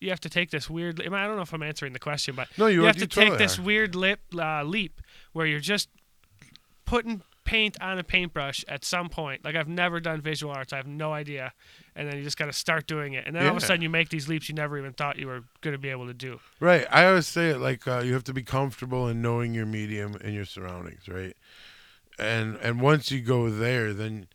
[0.00, 1.00] you have to take this weird.
[1.00, 2.96] I, mean, I don't know if I'm answering the question, but No, you, you, have
[2.96, 3.62] you to take this are.
[3.62, 5.00] weird lip uh, leap
[5.32, 5.88] where you're just
[6.84, 9.44] putting paint on a paintbrush at some point.
[9.44, 11.52] Like I've never done visual arts, I have no idea,
[11.94, 13.80] and then you just got to start doing it, and then all of a sudden
[13.80, 16.14] you make these leaps you never even thought you were going to be able to
[16.14, 16.40] do.
[16.60, 16.86] Right.
[16.90, 20.16] I always say it like uh, you have to be comfortable in knowing your medium
[20.22, 21.36] and your surroundings, right?
[22.18, 24.26] And and once you go there, then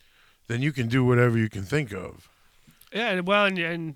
[0.48, 2.30] then you can do whatever you can think of.
[2.94, 3.96] Yeah, well, and, and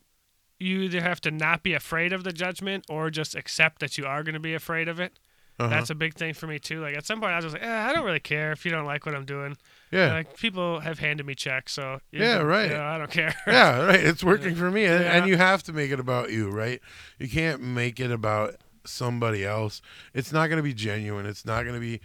[0.60, 4.06] you either have to not be afraid of the judgment or just accept that you
[4.06, 5.19] are going to be afraid of it.
[5.58, 5.70] Uh-huh.
[5.70, 6.82] That's a big thing for me too.
[6.82, 8.72] Like at some point, I was just like, eh, I don't really care if you
[8.72, 9.56] don't like what I'm doing.
[9.91, 10.12] yeah.
[10.13, 12.70] Like people have handed me checks, so Yeah, can- right.
[12.72, 13.34] you know, I don't care.
[13.48, 14.00] yeah, right.
[14.04, 15.12] It's working for me, and, Yeah.
[15.18, 16.82] and you have to make it about you, right?
[17.20, 19.82] You can't make it about somebody else.
[20.13, 21.26] It's not going to be genuine.
[21.26, 22.02] It's not going to be.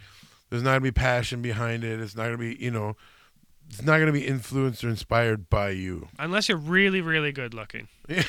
[0.49, 1.99] There's not going to be passion behind it.
[2.01, 2.95] It's not going to be, you know,
[3.71, 6.09] it's not going to be influenced or inspired by you.
[6.19, 8.21] Unless you're really, really good looking, Yeah.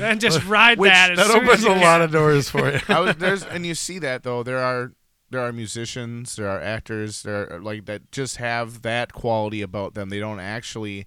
[0.00, 1.12] and just ride Which- that.
[1.12, 2.80] As that soon opens as a you lot of doors for you.
[2.88, 4.92] I was, there's and you see that though there are
[5.30, 9.92] there are musicians there are actors there are like that just have that quality about
[9.94, 11.06] them they don't actually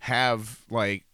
[0.00, 1.06] have like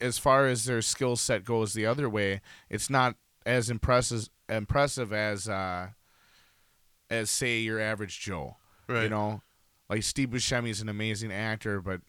[0.00, 5.12] as far as their skill set goes the other way it's not as impressive impressive
[5.12, 5.88] as uh
[7.10, 8.56] as say your average joe
[8.88, 9.02] right.
[9.04, 9.42] you know
[9.88, 12.00] like steve buscemi is an amazing actor but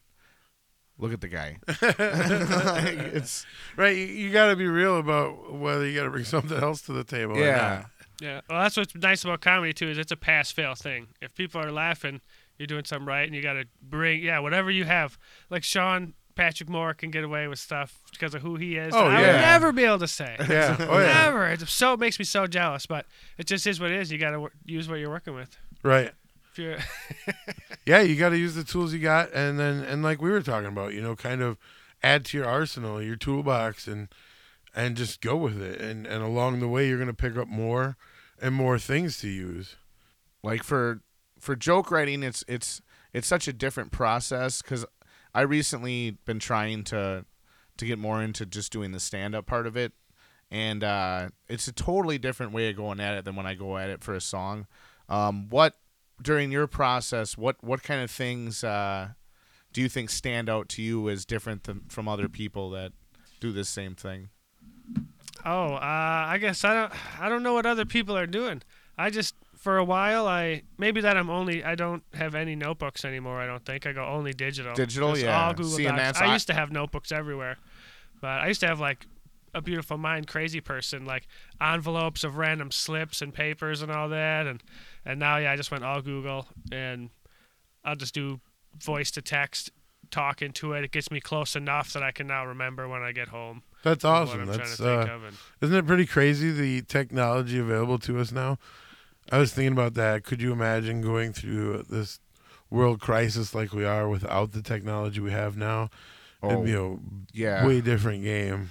[0.98, 3.96] look at the guy Like, it's right.
[3.96, 6.92] You, you got to be real about whether you got to bring something else to
[6.92, 7.36] the table.
[7.36, 7.90] or yeah not.
[8.20, 9.88] Yeah, well, that's what's nice about comedy too.
[9.88, 11.06] Is it's a pass fail thing.
[11.22, 12.20] If people are laughing,
[12.58, 15.16] you're doing something right, and you got to bring yeah whatever you have.
[15.50, 18.92] Like Sean Patrick Moore can get away with stuff because of who he is.
[18.92, 19.32] Oh, that I yeah.
[19.32, 20.36] would never be able to say.
[20.48, 20.76] Yeah.
[20.80, 21.06] Oh yeah.
[21.26, 21.46] Never.
[21.46, 23.06] It's so it makes me so jealous, but
[23.38, 24.10] it just is what it is.
[24.10, 25.56] You got to use what you're working with.
[25.84, 26.10] Right.
[26.58, 30.30] If yeah, you got to use the tools you got, and then and like we
[30.30, 31.58] were talking about, you know, kind of
[32.02, 34.08] add to your arsenal, your toolbox, and
[34.74, 35.80] and just go with it.
[35.80, 37.96] And and along the way, you're gonna pick up more
[38.40, 39.76] and more things to use.
[40.42, 41.00] like for
[41.38, 42.80] for joke writing it's it's
[43.12, 44.84] it's such a different process because
[45.34, 47.24] i recently been trying to
[47.76, 49.92] to get more into just doing the stand up part of it
[50.50, 53.76] and uh it's a totally different way of going at it than when i go
[53.78, 54.66] at it for a song
[55.08, 55.74] um what
[56.22, 59.08] during your process what what kind of things uh
[59.72, 62.92] do you think stand out to you as different than from other people that
[63.40, 64.28] do the same thing
[65.44, 67.20] Oh, uh, I guess I don't.
[67.20, 68.60] I don't know what other people are doing.
[68.98, 73.04] I just for a while I maybe that I'm only I don't have any notebooks
[73.04, 73.40] anymore.
[73.40, 74.74] I don't think I go only digital.
[74.74, 75.46] Digital, It's yeah.
[75.46, 76.20] All Google See, Docs.
[76.20, 77.56] I I- used to have notebooks everywhere,
[78.20, 79.06] but I used to have like
[79.54, 81.26] a beautiful mind crazy person like
[81.60, 84.62] envelopes of random slips and papers and all that and
[85.08, 87.10] and now yeah I just went all Google and
[87.84, 88.40] I'll just do
[88.78, 89.70] voice to text
[90.10, 90.84] talking to it.
[90.84, 93.62] It gets me close enough that I can now remember when I get home.
[93.82, 94.46] That's awesome.
[94.46, 95.24] That's trying to think uh, of.
[95.24, 98.58] And, isn't it pretty crazy the technology available to us now?
[99.30, 100.24] I was thinking about that.
[100.24, 102.20] Could you imagine going through this
[102.70, 105.90] world crisis like we are without the technology we have now?
[106.42, 106.96] It'd be a
[107.32, 108.70] yeah way different game.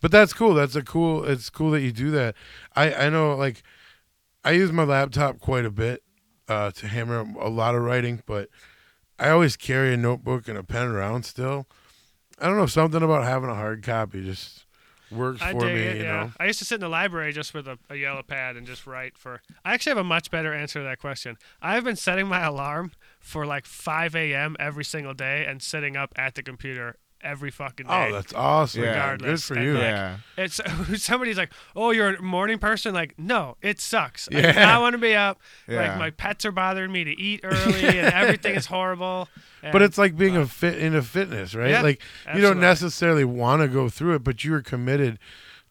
[0.00, 0.54] But that's cool.
[0.54, 1.24] That's a cool.
[1.24, 2.34] It's cool that you do that.
[2.76, 3.62] I I know like
[4.44, 6.02] I use my laptop quite a bit
[6.48, 8.48] uh, to hammer a lot of writing, but
[9.18, 11.66] I always carry a notebook and a pen around still.
[12.40, 14.64] I don't know something about having a hard copy just
[15.12, 15.72] works I for me.
[15.72, 16.12] it, you yeah.
[16.12, 16.32] know.
[16.40, 18.86] I used to sit in the library just with a, a yellow pad and just
[18.86, 19.40] write for.
[19.64, 21.36] I actually have a much better answer to that question.
[21.60, 24.56] I've been setting my alarm for like 5 a.m.
[24.58, 28.08] every single day and sitting up at the computer every fucking oh, day.
[28.08, 28.82] Oh, that's awesome.
[28.82, 28.86] Yeah.
[28.86, 29.72] Good Regardless, for and you.
[29.74, 30.60] like- yeah It's
[31.02, 34.28] somebody's like, "Oh, you're a morning person." Like, no, it sucks.
[34.32, 34.76] I, Yeah.
[34.76, 35.40] I want to be up.
[35.68, 35.88] Yeah.
[35.90, 39.28] Like my pets are bothering me to eat early, and everything is horrible.
[39.70, 41.70] But it's like being a fit into fitness, right?
[41.70, 42.60] Yeah, like you don't absolutely.
[42.62, 45.20] necessarily want to go through it, but you are committed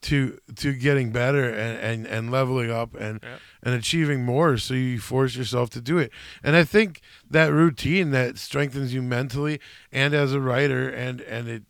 [0.04, 3.40] to to getting better and, and, and leveling up and Yep.
[3.64, 4.58] and achieving more.
[4.58, 6.12] So you force yourself to do it.
[6.44, 9.60] And I think that routine that strengthens you mentally
[9.92, 11.64] and as a writer and and it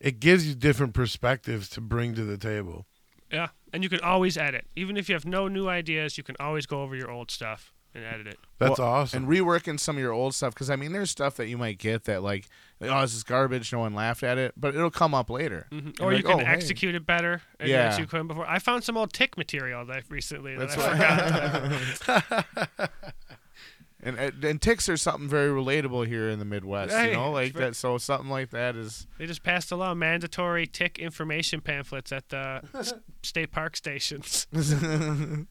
[0.00, 2.86] it gives you different perspectives to bring to the table.
[3.32, 6.18] yeah, and you can always edit, even if you have no new ideas.
[6.18, 8.38] You can always go over your old stuff and edit it.
[8.58, 9.22] That's Well, awesome.
[9.24, 11.78] and reworking some of your old stuff because I mean, there's stuff that you might
[11.78, 12.46] get that like,
[12.82, 13.72] oh, this is garbage.
[13.72, 15.66] No one laughed at it, but it'll come up later.
[15.72, 16.00] Mhm.
[16.00, 16.52] Or you like, can oh, hey.
[16.52, 17.88] execute it better Yeah.
[17.88, 18.46] as you couldn't before.
[18.48, 21.70] I found some old tick material that recently that That's I
[22.06, 22.90] forgot.
[24.02, 26.92] And, and and ticks are something very relatable here in the Midwest.
[26.94, 27.74] Hey, you know, like that.
[27.74, 29.08] So something like that is.
[29.18, 32.62] they just passed a law mandatory tick information pamphlets at the
[33.24, 34.46] state park stations.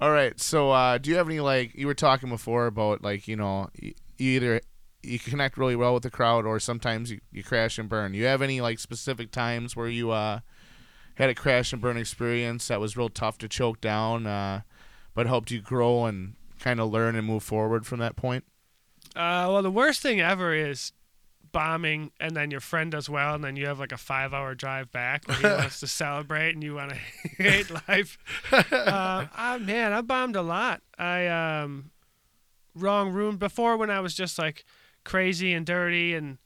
[0.00, 0.40] All right.
[0.40, 3.68] So, uh, do you have any like you were talking before about like you know
[3.78, 4.60] you either
[5.02, 8.14] you connect really well with the crowd or sometimes you, you crash and burn.
[8.14, 10.40] You have any like specific times where you uh
[11.14, 14.62] had a crash and burn experience that was real tough to choke down, uh,
[15.14, 18.44] but helped you grow and kind of learn and move forward from that point?
[19.14, 20.92] Uh, well, the worst thing ever is
[21.52, 24.90] bombing, and then your friend does well, and then you have like a five-hour drive
[24.92, 26.96] back where he wants to celebrate, and you want to
[27.42, 28.16] hate life.
[28.52, 30.80] Uh, ah, man, I bombed a lot.
[30.96, 31.90] I um,
[32.74, 34.64] wrong room before when I was just like
[35.04, 36.38] crazy and dirty and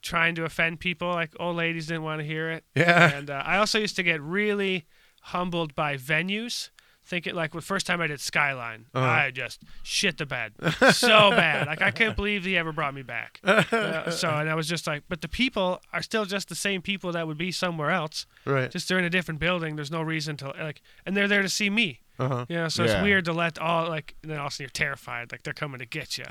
[0.00, 1.08] trying to offend people.
[1.10, 2.64] Like old ladies didn't want to hear it.
[2.74, 3.12] Yeah.
[3.16, 4.86] And uh, I also used to get really
[5.22, 6.70] humbled by venues.
[7.04, 9.04] Thinking like the first time I did Skyline, Uh-huh.
[9.04, 10.52] I just shit the bed
[10.92, 11.66] so bad.
[11.66, 13.40] Like I couldn't believe he ever brought me back.
[13.72, 16.80] Uh, so and I was just like, but the people are still just the same
[16.80, 18.24] people that would be somewhere else.
[18.44, 18.70] Right.
[18.70, 19.74] Just they're in a different building.
[19.74, 22.01] There's no reason to like, and they're there to see me.
[22.18, 22.46] Uh huh.
[22.48, 22.92] You know, so Yeah.
[22.96, 24.14] it's weird to let all like.
[24.22, 26.24] And then all of a sudden you're terrified, like they're coming to get you.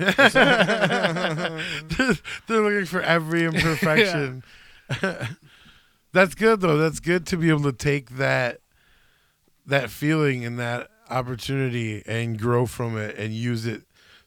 [2.46, 4.42] They're looking for every imperfection.
[6.12, 6.76] That's good though.
[6.76, 8.60] That's good to be able to take that
[9.66, 13.82] that feeling and that opportunity and grow from it and use it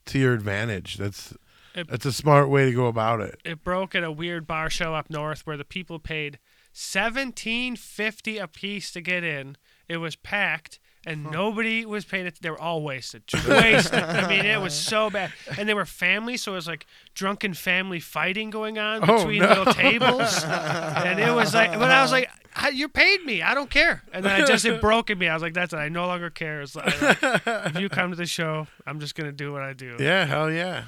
[0.05, 0.97] to your advantage.
[0.97, 1.33] That's
[1.75, 3.39] It- that's a smart way to go about it.
[3.43, 6.39] it broke at a weird bar show up north where the people paid
[6.71, 9.57] seventeen fifty a piece to get in.
[9.87, 10.79] It was packed.
[11.07, 12.25] And nobody was paid.
[12.25, 12.39] it.
[12.41, 13.99] They were all wasted, wasted.
[14.03, 15.31] I mean, it was so bad.
[15.57, 19.41] And they were family, so it was like drunken family fighting going on Oh, between
[19.41, 19.47] no.
[19.49, 20.43] little tables.
[20.45, 23.41] and it was like, but I was like, "I- "You paid me.
[23.43, 25.27] I don't care." And then I just it broke in me.
[25.27, 25.77] I was like, "That's it.
[25.77, 26.61] I no longer care.
[26.61, 29.97] It's like, if you come to the show, I'm just gonna do what I do."
[29.99, 30.85] Yeah, hell yeah.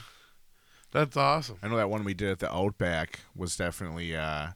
[0.91, 1.57] That's awesome.
[1.61, 4.47] I know that one we did at the Outback was definitely uh,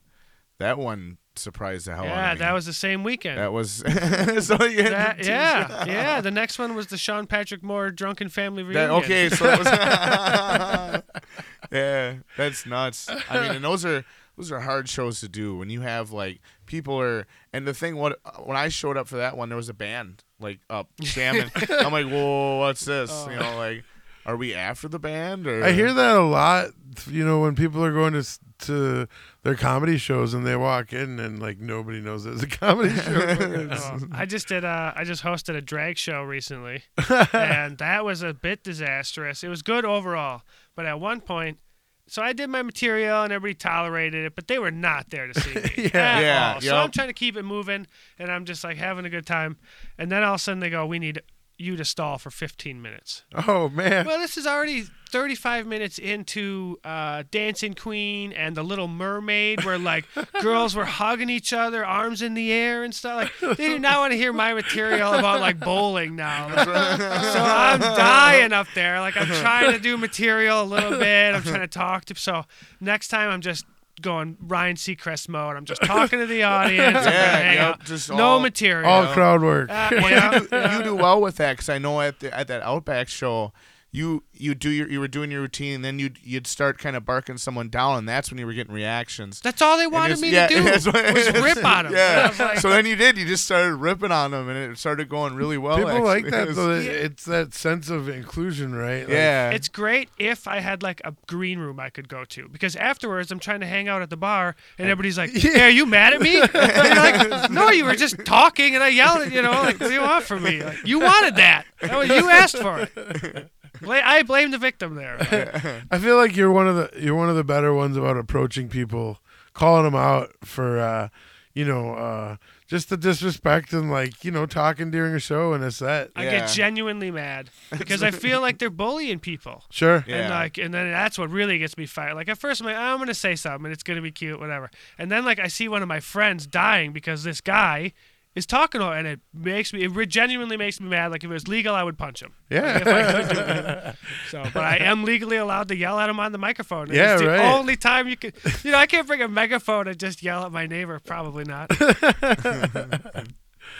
[0.60, 2.46] that one surprised the hell Yeah, of me.
[2.46, 3.38] that was the same weekend.
[3.38, 6.22] that was so you had That- yeah, yeah.
[6.22, 9.04] The next one was the Sean Patrick Moore drunken family That, reunion.
[9.04, 9.68] okay, so that was
[11.72, 13.10] yeah, that's nuts.
[13.30, 14.04] I mean, and those are
[14.38, 17.28] those are hard shows to do when you have like people are.
[17.54, 20.24] And the thing, what when I showed up for that one, there was a band
[20.40, 21.52] like up jamming.
[21.70, 23.10] I'm like, whoa, what's this?
[23.30, 23.40] You oh.
[23.40, 23.84] know, like,
[24.26, 25.48] are we after the band?
[25.48, 26.70] Or I hear that a lot.
[27.10, 29.08] You know, when people are going to s- to
[29.44, 33.68] their comedy shows and they walk in and like nobody knows there's a comedy show.
[33.72, 34.64] Oh, I just did.
[34.66, 36.84] Uh, I just hosted a drag show recently,
[37.34, 39.44] and that was a bit disastrous.
[39.44, 40.42] It was good overall,
[40.76, 41.60] but at one point,
[42.08, 45.40] so I did my material and everybody tolerated it, but they were not there to
[45.40, 45.62] see me.
[45.78, 45.90] Yeah.
[45.94, 46.62] at Yeah, all.
[46.62, 46.84] So yup.
[46.86, 47.88] I'm trying to keep it moving,
[48.20, 49.58] and I'm just like having a good time,
[49.98, 51.22] and then all of a sudden they go, "We need
[51.58, 54.06] you to stall for 15 minutes." oh man.
[54.06, 59.78] Well, this is already 35 minutes into uh, Dancing Queen and The Little Mermaid, where
[59.78, 60.06] like
[60.42, 63.32] girls were hugging each other, arms in the air and stuff.
[63.42, 66.48] Like they do not want to hear my material about like bowling now.
[66.62, 69.00] Like, so I'm dying up there.
[69.02, 71.36] Like I'm trying to do material a little bit.
[71.36, 72.16] I'm trying to talk to.
[72.16, 72.46] So
[72.80, 73.66] next time I'm just
[74.02, 75.56] going Ryan Seacrest mode.
[75.56, 76.98] I'm just talking to the audience.
[76.98, 78.90] I'm Yeah, yep, just no all- material.
[78.90, 79.70] All crowd work.
[79.70, 82.36] Uh, Well, yeah, you, do, you do well with that because I know at the,
[82.36, 83.52] at that Outback show,
[83.94, 86.96] you you do your you were doing your routine, and then you'd you'd start kind
[86.96, 89.42] of barking someone down, and that's when you were getting reactions.
[89.42, 91.94] That's all they wanted me yeah, to do was rip on them.
[92.02, 92.34] Yeah.
[92.40, 93.18] Like, so then you did.
[93.18, 95.76] You just started ripping on them, and it started going really well.
[95.78, 96.80] People like that It was- though.
[96.80, 96.92] Yeah.
[96.92, 99.02] It's that sense of inclusion, right?
[99.02, 99.50] Like, yeah.
[99.52, 103.30] It's great if I had like a green room I could go to because afterwards
[103.30, 106.14] I'm trying to hang out at the bar and everybody's like, "Hey, are you mad
[106.14, 109.42] at me?" And you're like, "No, you were just talking and I yelled at you
[109.42, 110.64] know like, what do you want from me?
[110.64, 111.66] Like, you wanted that.
[111.82, 113.52] That was- you asked for it.
[113.82, 115.84] Bla- I blame the victim there.
[115.92, 118.70] I feel like you're one of the you're one of the better ones about approaching
[118.70, 119.20] people,
[119.54, 121.10] calling them out for uh,
[121.54, 125.64] you know, uh, just the disrespect and like you know talking during a show and
[125.64, 126.10] a set.
[126.16, 126.32] I Yeah.
[126.40, 129.66] get genuinely mad because I feel like they're bullying people.
[129.70, 130.06] Sure.
[130.08, 130.16] Yeah.
[130.22, 132.16] And like, and then that's what really gets me fired.
[132.16, 134.72] Like at first, I'm like, I'm gonna say something, and it's gonna be cute, whatever.
[134.98, 137.92] And then like, I see one of my friends dying because this guy
[138.36, 141.12] is talking, to- and it makes me, it genuinely makes me mad.
[141.12, 142.34] Like if it was legal, I would punch him.
[142.50, 142.78] Yeah.
[142.78, 143.96] If I could do it.
[144.30, 146.88] So, but I am legally allowed to yell at him on the microphone.
[146.88, 147.54] And Yeah, it's the right.
[147.54, 148.32] only time you can,
[148.64, 151.00] you know, I can't bring a megaphone and just yell at my neighbor.
[151.00, 151.70] Probably not.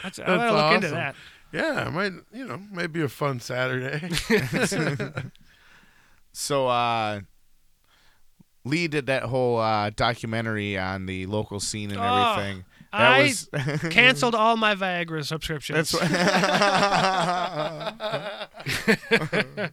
[0.02, 1.14] That's, I gotta look into that.
[1.52, 4.10] Yeah, it might you know might be a fun Saturday.
[6.34, 7.20] So uh,
[8.64, 12.64] Lee did that whole uh, documentary on the local scene and Oh, everything.
[12.92, 13.48] That I was
[13.90, 15.92] canceled all my Viagra subscriptions.
[15.92, 16.12] That's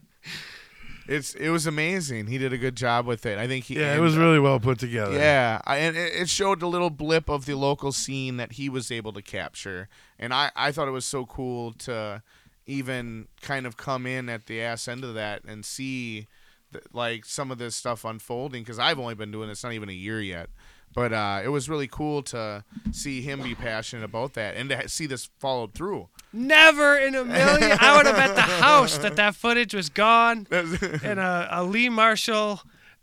[1.06, 2.28] it's it was amazing.
[2.28, 3.38] He did a good job with it.
[3.38, 5.12] I think he yeah, it was uh, really well put together.
[5.12, 8.68] Yeah, I, and it it showed a little blip of the local scene that he
[8.68, 12.22] was able to capture, and I, I thought it was so cool to
[12.66, 16.28] even kind of come in at the ass end of that and see
[16.72, 19.88] th- like some of this stuff unfolding because I've only been doing this not even
[19.88, 20.48] a year yet,
[20.94, 24.88] but uh, it was really cool to see him be passionate about that and to
[24.88, 26.08] see this followed through.
[26.32, 27.76] Never in a million.
[27.80, 31.88] I would have bet the house that that footage was gone in a, a Lee
[31.88, 32.60] Marshall.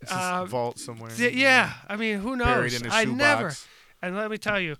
[0.10, 1.12] Uh, vault somewhere.
[1.16, 2.82] d- yeah, I mean, who Buried knows?
[2.82, 3.54] in a I never.
[4.02, 4.76] And let me tell you,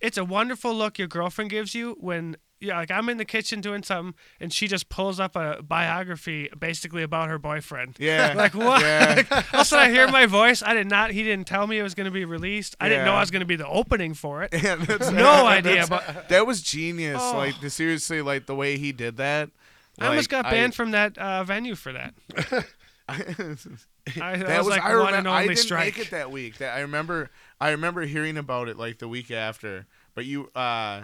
[0.00, 3.60] it's a wonderful look your girlfriend gives you when yeah, like I'm in the kitchen
[3.60, 7.96] doing something, and she just pulls up a biography basically about her boyfriend.
[7.98, 8.34] Yeah.
[8.46, 8.82] Like what?
[8.82, 9.42] Yeah.
[9.52, 10.62] also, I hear my voice.
[10.62, 11.10] I did not.
[11.10, 12.76] He didn't tell me it was going to be released.
[12.80, 14.52] I didn't know I was going to be the opening for it.
[14.66, 14.74] Yeah,
[15.12, 15.86] No idea.
[15.88, 17.20] But that was genius.
[17.20, 17.36] Oh.
[17.36, 19.50] Like seriously, like the way he did that.
[19.98, 22.14] I almost got banned from that uh, venue for that.
[23.08, 25.16] I, that, that was, like I one remember.
[25.16, 25.96] and I didn't strike.
[25.96, 26.58] make it that week.
[26.58, 27.30] That I remember.
[27.60, 29.86] I remember hearing about it like the week after.
[30.14, 31.02] But you, uh,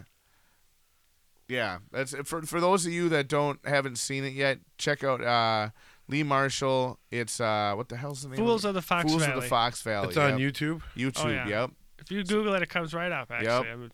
[1.53, 4.59] yeah, that's for for those of you that don't haven't seen it yet.
[4.78, 5.68] Check out uh,
[6.09, 6.98] Lee Marshall.
[7.11, 8.38] It's uh, what the hell's the name?
[8.38, 9.36] Fools of, of the Fox Fools Valley.
[9.36, 10.09] of the Fox Valley.
[10.09, 10.38] It's on.
[10.38, 10.80] YouTube.
[10.96, 11.24] YouTube.
[11.26, 11.46] Oh, yeah.
[11.46, 11.70] Yep.
[11.98, 13.30] If you Google it, it comes right up.
[13.30, 13.90] Actually, Yep.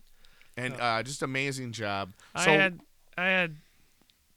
[0.56, 2.10] I And uh, just amazing job.
[2.34, 2.80] I So had,
[3.16, 3.56] I had,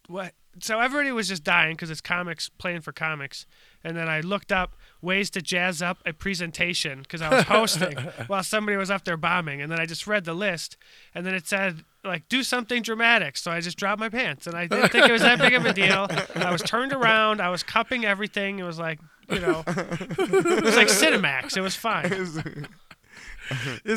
[0.07, 0.34] what?
[0.59, 3.45] So everybody was just dying because it's comics playing for comics,
[3.84, 7.98] and then I looked up ways to jazz up a presentation because I was hosting
[8.28, 10.78] while somebody was up there bombing, and then I just read the list,
[11.16, 14.56] and then it said like do something dramatic, so I just dropped my pants, and
[14.56, 16.08] I didn't think it was that big of a deal.
[16.36, 18.60] I was turned around, I was cupping everything.
[18.60, 21.56] It was like you know, it was like Cinemax.
[21.56, 22.68] It was fine.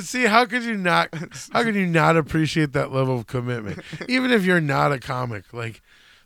[0.00, 1.08] See, how could you not?
[1.52, 3.80] How could you not appreciate that level of commitment?
[4.08, 5.82] Even if you're not a comic, like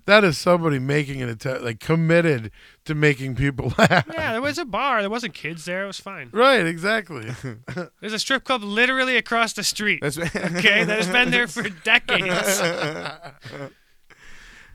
[0.09, 2.51] that is somebody making an attempt, like committed
[2.87, 4.07] to making people laugh.
[4.13, 5.01] Yeah, there was a bar.
[5.03, 5.85] There wasn't kids there.
[5.85, 6.31] It was fine.
[6.33, 7.31] Right, exactly.
[8.01, 10.01] There's a strip club literally across the street.
[10.03, 12.61] that's okay, that has been there for decades.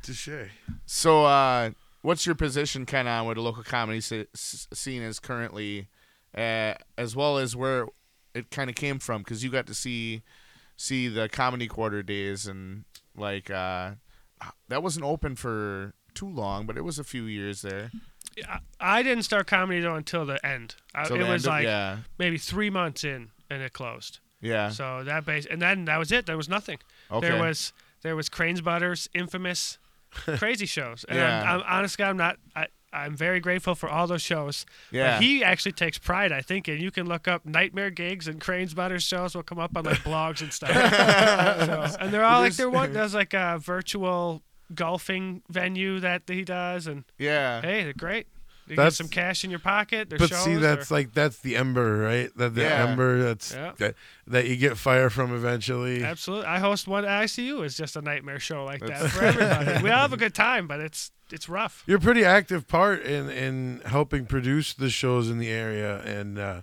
[0.01, 0.29] Touche.
[0.85, 1.71] So, uh,
[2.01, 5.87] what's your position kind of on where the local comedy s- s- scene is currently,
[6.37, 7.87] uh, as well as where
[8.35, 9.21] it kind of came from?
[9.21, 10.21] Because you got to see
[10.75, 12.83] see the comedy quarter days and
[13.15, 13.91] like uh,
[14.69, 17.91] that wasn't open for too long, but it was a few years there.
[18.49, 20.75] I- I didn't start comedy though until the end.
[20.95, 24.19] I, it the was end of- like yeah, maybe three months in, and it closed.
[24.41, 24.69] yeah.
[24.69, 26.25] So that base, and then that was it.
[26.25, 26.79] There was nothing.
[27.11, 27.27] okay.
[27.29, 29.77] There was there was Cranes Butters, infamous,
[30.11, 31.03] crazy shows.
[31.07, 31.41] And Yeah.
[31.53, 32.37] I'm, I'm honestly, I'm not.
[32.55, 34.65] I, I'm very grateful for all those shows.
[34.91, 35.19] But yeah.
[35.19, 38.73] he actually takes pride, I think, and you can look up nightmare gigs and Cranes
[38.73, 40.69] Butters shows will come up on like blogs and stuff.
[41.91, 42.93] so, and they're all like they're one.
[42.93, 47.61] There's like a virtual golfing venue that he does, and yeah.
[47.61, 48.27] hey, they're great.
[48.67, 50.09] You That's- get some cash in your pocket.
[50.09, 50.43] There's But shows.
[50.45, 52.31] see, that's or- like that's the ember, right?
[52.37, 52.87] That the Yeah.
[52.87, 53.73] ember that's Yeah.
[53.77, 53.95] that,
[54.27, 56.03] that you get fire from eventually.
[56.03, 56.45] absolutely.
[56.47, 57.61] I host one at ICU.
[57.63, 59.83] It's just a nightmare show like that for everybody.
[59.83, 61.83] we all have a good time, but it's it's rough.
[61.87, 66.37] You're a pretty active part in in helping produce the shows in the area and
[66.39, 66.61] uh,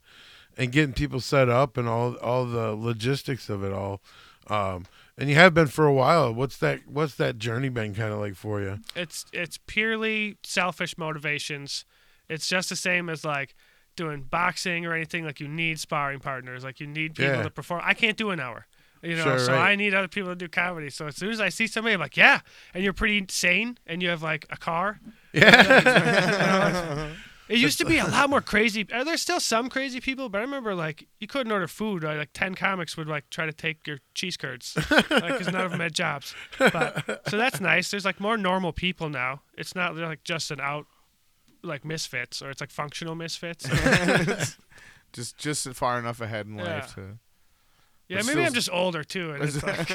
[0.57, 4.01] and getting people set up and all all the logistics of it all.
[4.46, 4.86] Um,
[5.21, 6.33] and you have been for a while.
[6.35, 6.81] What's that?
[6.89, 8.79] What's that journey been kind of like for you?
[8.97, 11.85] It's it's purely selfish motivations.
[12.29, 13.55] It's just the same as like
[13.97, 15.25] doing boxing or anything.
[15.25, 16.64] Like you need sparring partners.
[16.64, 17.43] Like you need people Yeah.
[17.45, 17.83] to perform.
[17.85, 18.66] I can't do an hour.
[19.03, 19.71] You know, Sure, so right.
[19.71, 20.91] I need other people to do comedy.
[20.91, 22.41] So as soon as I see somebody, I'm like, yeah,
[22.75, 25.01] and you're pretty sane, and you have like a car.
[25.33, 27.09] Yeah,
[27.51, 28.86] It used to be a lot more crazy.
[28.92, 32.05] Are there still some crazy people, but I remember like you couldn't order food.
[32.05, 35.72] uh, Like ten comics would like try to take your cheese curds because none of
[35.72, 36.34] them had jobs.
[36.59, 37.90] But so that's nice.
[37.90, 39.42] There's like more normal people now.
[39.59, 40.86] It's not like just an out
[41.62, 43.68] like misfits or it's like functional misfits.
[45.12, 47.18] just just far enough ahead in life to.
[48.09, 49.88] yeah, maybe I'm just older too, and it's like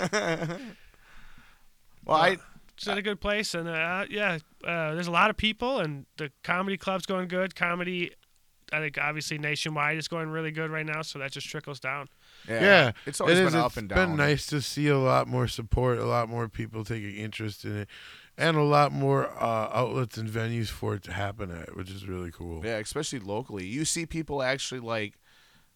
[2.06, 2.38] Well, I
[2.78, 3.54] it's in a good place.
[3.54, 7.56] And uh, yeah, uh, there's a lot of people, and the comedy club's going good.
[7.56, 8.12] Comedy.
[8.74, 12.10] I think obviously nationwide is going really good right now, so that just trickles down.
[12.50, 12.92] yeah, yeah.
[13.06, 13.56] It's always it been is.
[13.56, 14.18] up It's and been down.
[14.18, 17.90] nice to see a lot more support, a lot more people taking interest in it,
[18.40, 22.08] and a lot more uh, outlets and venues for it to happen at, which is
[22.08, 22.66] really cool.
[22.66, 23.68] Yeah, especially locally.
[23.68, 25.14] You see people actually like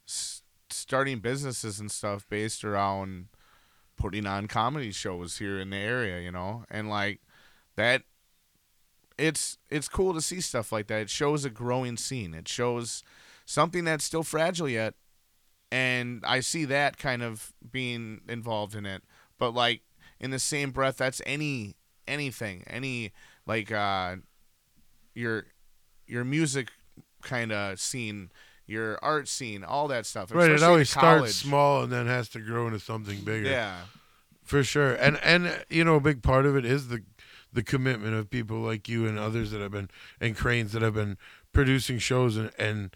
[0.07, 0.41] s-
[0.71, 3.27] starting businesses and stuff based around
[3.99, 6.63] putting on comedy shows here in the area, you know?
[6.71, 7.19] And like
[7.75, 8.03] that
[9.19, 11.01] it's it's cool to see stuff like that.
[11.01, 12.33] It shows a growing scene.
[12.33, 13.03] It shows
[13.45, 14.95] something that's still fragile yet.
[15.71, 19.03] And I see that kind of being involved in it.
[19.37, 19.81] But like
[20.19, 21.75] in the same breath, that's any
[22.07, 23.11] anything, any
[23.45, 24.15] like uh
[25.13, 25.47] your
[26.07, 26.71] your music
[27.21, 28.31] kind of scene,
[28.69, 30.33] your art scene, all that stuff.
[30.33, 33.49] Right, it always starts small and then has to grow into something bigger.
[33.49, 33.77] Yeah,
[34.43, 34.93] for sure.
[34.93, 37.03] And and you know, a big part of it is the
[37.51, 39.89] the commitment of people like you and others that have been
[40.21, 41.17] and cranes that have been
[41.51, 42.95] producing shows and and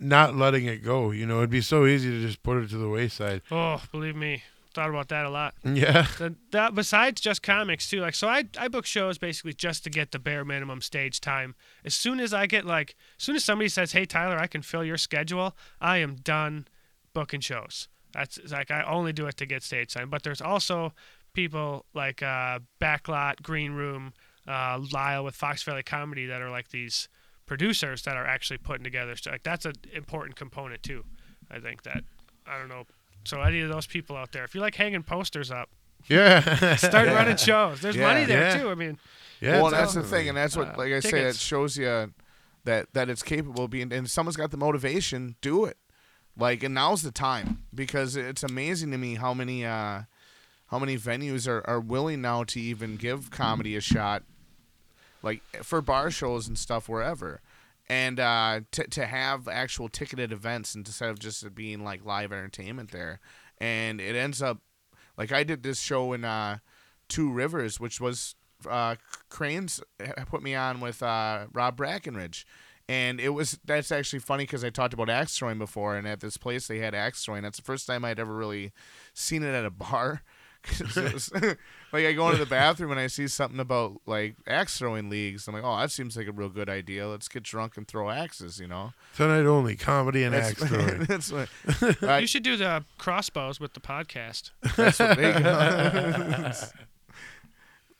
[0.00, 1.10] not letting it go.
[1.10, 3.42] You know, it'd be so easy to just put it to the wayside.
[3.50, 4.42] Oh, believe me,
[4.74, 5.54] thought about that a lot.
[5.64, 6.06] Yeah.
[6.18, 9.90] The, that besides just comics too, like so I I book shows basically just to
[9.90, 11.54] get the bare minimum stage time.
[11.84, 14.62] As soon as I get like, as soon as somebody says, "Hey Tyler, I can
[14.62, 16.66] fill your schedule," I am done
[17.14, 17.88] booking shows.
[18.12, 20.10] That's like I only do it to get stage time.
[20.10, 20.92] But there's also
[21.34, 24.12] people like uh, Backlot, Green Room,
[24.46, 27.08] uh, Lyle with Fox Valley Comedy that are like these
[27.46, 29.16] producers that are actually putting together.
[29.16, 31.04] So like that's an important component too.
[31.50, 32.04] I think that
[32.46, 32.84] I don't know.
[33.28, 35.68] So any of those people out there, if you like hanging posters up,
[36.08, 36.76] Yeah.
[36.76, 37.14] start Yeah.
[37.14, 37.80] running shows.
[37.80, 38.06] There's Yeah.
[38.06, 38.62] money there Yeah.
[38.62, 38.70] too.
[38.70, 38.98] I mean,
[39.40, 39.60] yeah.
[39.60, 42.12] well, that's the thing, and that's what, Uh, like I say, that shows you
[42.64, 43.92] that that it's capable of being.
[43.92, 45.76] And if someone's got the motivation, do it.
[46.36, 50.02] Like, and now's the time because it's amazing to me how many uh,
[50.68, 54.22] how many venues are, are willing now to even give comedy a shot,
[55.22, 57.40] like for bar shows and stuff wherever,
[57.88, 62.90] and uh, to to have actual ticketed events instead of just being like live entertainment
[62.90, 63.20] there,
[63.58, 64.58] and it ends up
[65.16, 66.58] like I did this show in uh,
[67.08, 68.34] Two Rivers, which was
[68.68, 68.96] uh,
[69.28, 69.80] Cranes
[70.26, 72.44] put me on with uh, Rob Brackenridge.
[72.90, 76.20] And it was that's actually funny because I talked about axe throwing before, and at
[76.20, 77.42] this place they had axe throwing.
[77.42, 78.72] That's the first time I'd ever really
[79.12, 80.22] seen it at a bar.
[80.64, 81.30] it was,
[81.92, 85.46] like I go into the bathroom and I see something about like axe throwing leagues.
[85.48, 87.06] I'm like, oh, that seems like a real good idea.
[87.08, 88.92] Let's get drunk and throw axes, you know.
[89.16, 90.98] Tonight only comedy and That's, axe throwing.
[91.04, 91.48] that's what,
[92.02, 94.50] I- you should do the crossbows with the podcast.
[94.76, 96.52] that's what they go.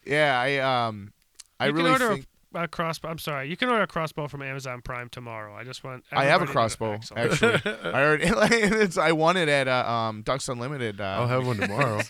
[0.07, 1.13] yeah, I um,
[1.61, 3.09] I You can really order a- think A crossbow.
[3.09, 3.49] I'm sorry.
[3.49, 5.55] You can order a crossbow from Amazon Prime tomorrow.
[5.55, 6.05] I just want.
[6.13, 7.61] I have a crossbow actually.
[7.65, 11.01] I already it's I won it at uh, um Ducks Unlimited.
[11.01, 12.01] Uh, I'll have one tomorrow.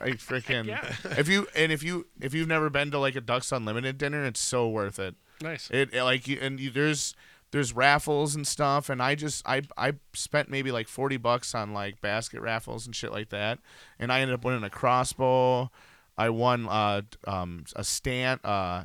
[0.00, 0.92] I freaking Yeah.
[1.18, 4.24] if you and if you if you've never been to like a Ducks Unlimited dinner,
[4.24, 5.14] it's so worth it.
[5.42, 5.70] Nice.
[5.70, 7.14] It, it, like you and you, there's
[7.50, 11.72] there's raffles and stuff, and I just I I spent maybe like forty bucks on
[11.72, 13.58] like basket raffles and shit like that,
[13.98, 15.70] and I ended up winning a crossbow.
[16.16, 18.84] I won uh um a stand uh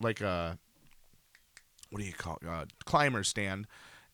[0.00, 0.58] like a
[1.90, 2.48] what do you call it?
[2.48, 3.66] Uh, climber stand.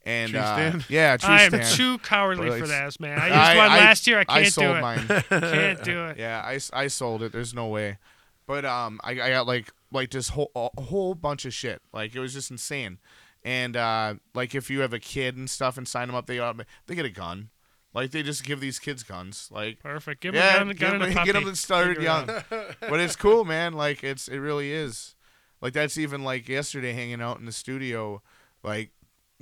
[0.05, 1.77] And uh, yeah, tree I am stand.
[1.77, 3.19] too cowardly for that, man.
[3.19, 4.19] I used I- one I- last year.
[4.19, 4.81] I can't I sold do it.
[4.81, 5.07] mine.
[5.29, 6.19] Can't do it.
[6.19, 7.33] Yeah, I, I sold it.
[7.33, 7.99] There's no way.
[8.47, 11.83] But um, I, I got like like this whole a whole bunch of shit.
[11.93, 12.99] Like it was just insane.
[13.45, 16.39] And uh, like if you have a kid and stuff and sign them up, they
[16.87, 17.51] they get a gun.
[17.95, 19.49] Like they just give these kids guns.
[19.53, 20.21] Like Perfect.
[20.23, 22.27] Give yeah, him a gun, gun and a get, them started Figure young.
[22.81, 23.75] but it's cool, man.
[23.75, 25.15] Like it's it really is.
[25.61, 28.23] Like that's even like yesterday hanging out in the studio.
[28.65, 28.91] Like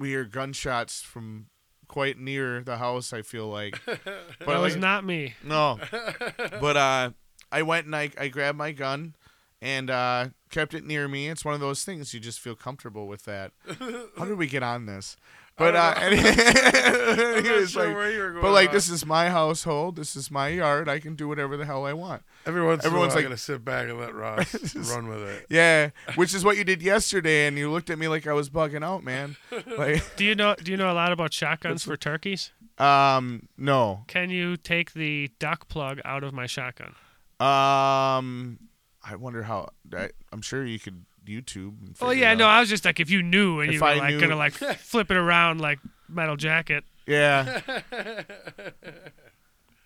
[0.01, 1.46] we hear gunshots from
[1.86, 3.12] quite near the house.
[3.12, 3.78] I feel like.
[3.86, 4.05] But
[4.46, 5.34] That was like- not me.
[5.44, 5.78] no.
[6.61, 7.11] but uh,
[7.53, 9.14] I went and I, I grabbed my gun
[9.61, 11.28] and uh, kept it near me.
[11.28, 13.53] It's one of those things you just feel comfortable with that.
[14.18, 15.16] How did we get on this?
[15.61, 16.35] But uh, anyways,
[17.77, 18.43] like, where you were going.
[18.43, 18.75] but like on.
[18.75, 19.97] this is my household.
[19.97, 20.89] This is my yard.
[20.89, 22.23] I can do whatever the hell I want.
[22.47, 25.23] Every once everyone's in a while, like- gonna sit back and let Ross run with
[25.23, 25.47] it.
[25.51, 28.49] Yeah, which is what you did yesterday, and you looked at me like I was
[28.51, 29.37] bugging out, man.
[29.77, 30.55] Like, Do you know?
[30.55, 32.53] Do you know a lot about shotguns for turkeys?
[32.79, 36.95] um, no, Can you take the duck plug out of my shotgun?
[37.39, 38.59] um,
[39.03, 39.69] I wonder how.
[39.95, 41.79] I, I'm sure you could YouTube.
[41.81, 42.47] And Oh yeah, it no.
[42.47, 44.37] I was just like, if you knew and If you were I like knew- gonna
[44.37, 46.85] like flip it around like metal jacket.
[47.07, 47.61] Yeah,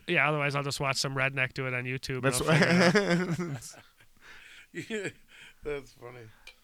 [0.07, 0.29] Yeah.
[0.29, 2.23] Otherwise, I'll just watch some redneck do it on YouTube.
[2.23, 3.63] that's and I'll figure
[4.75, 5.13] it out.
[5.65, 6.19] That's funny.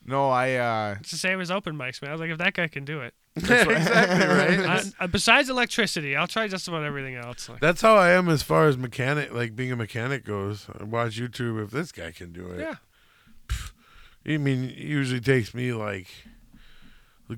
[0.04, 0.56] no, I.
[0.56, 2.10] uh It's the same as open mics, man.
[2.10, 3.14] I was like, if that guy can do it.
[3.34, 4.92] That's exactly right.
[5.00, 7.48] I, uh, besides electricity, I'll try just about everything else.
[7.48, 10.66] Like, That's how I am as far as mechanic, like being a mechanic goes.
[10.78, 12.60] I watch YouTube if this guy can do it.
[12.60, 12.74] yeah.
[14.26, 16.08] I mean, it usually takes me like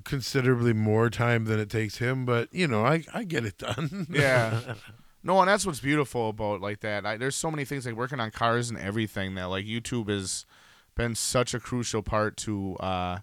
[0.05, 4.07] considerably more time than it takes him, but you know, I I get it done.
[4.11, 4.75] Yeah.
[5.25, 7.07] No, and that's what's beautiful about like that.
[7.07, 10.45] I, there's so many things like working on cars and everything that like YouTube has
[10.97, 13.19] been such a crucial part to uh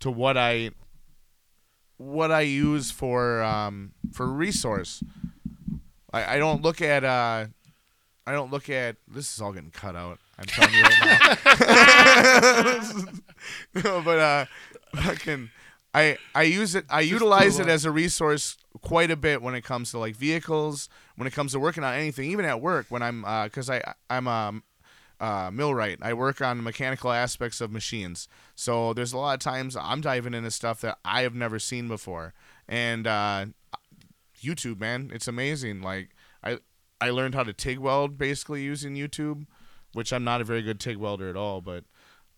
[0.00, 0.70] to what I
[1.98, 5.04] what I use for um for resource.
[6.12, 7.46] I, I don't look at uh
[8.26, 10.18] I don't look at this is all getting cut out.
[10.40, 12.94] I'm telling you right now.
[13.84, 14.46] no, but uh
[14.96, 15.50] fucking
[15.94, 19.62] I I use it I utilize it as a resource quite a bit when it
[19.62, 23.02] comes to like vehicles, when it comes to working on anything, even at work when
[23.02, 24.62] I'm uh cuz I I'm um
[25.20, 25.98] uh, millwright.
[26.00, 28.26] I work on mechanical aspects of machines.
[28.54, 31.88] So there's a lot of times I'm diving into stuff that I have never seen
[31.88, 32.32] before.
[32.66, 33.46] And uh,
[34.42, 35.82] YouTube, man, it's amazing.
[35.82, 36.10] Like
[36.42, 36.58] I
[37.00, 39.46] I learned how to TIG weld basically using YouTube,
[39.92, 41.84] which I'm not a very good TIG welder at all, but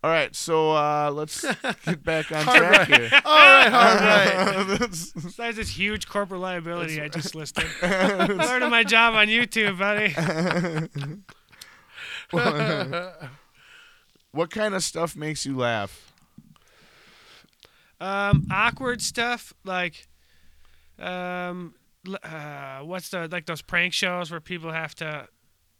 [0.04, 1.42] all right, so uh, let's
[1.84, 3.08] get back on track here.
[3.24, 4.66] all right, all right.
[4.78, 7.66] That's- Besides this huge corporate liability I just listed.
[7.80, 10.12] Part of my job on YouTube, buddy.
[14.32, 16.12] what kind of stuff makes you laugh?
[18.00, 20.08] Um, awkward stuff like,
[20.98, 21.74] um,
[22.24, 25.28] uh, what's the like those prank shows where people have to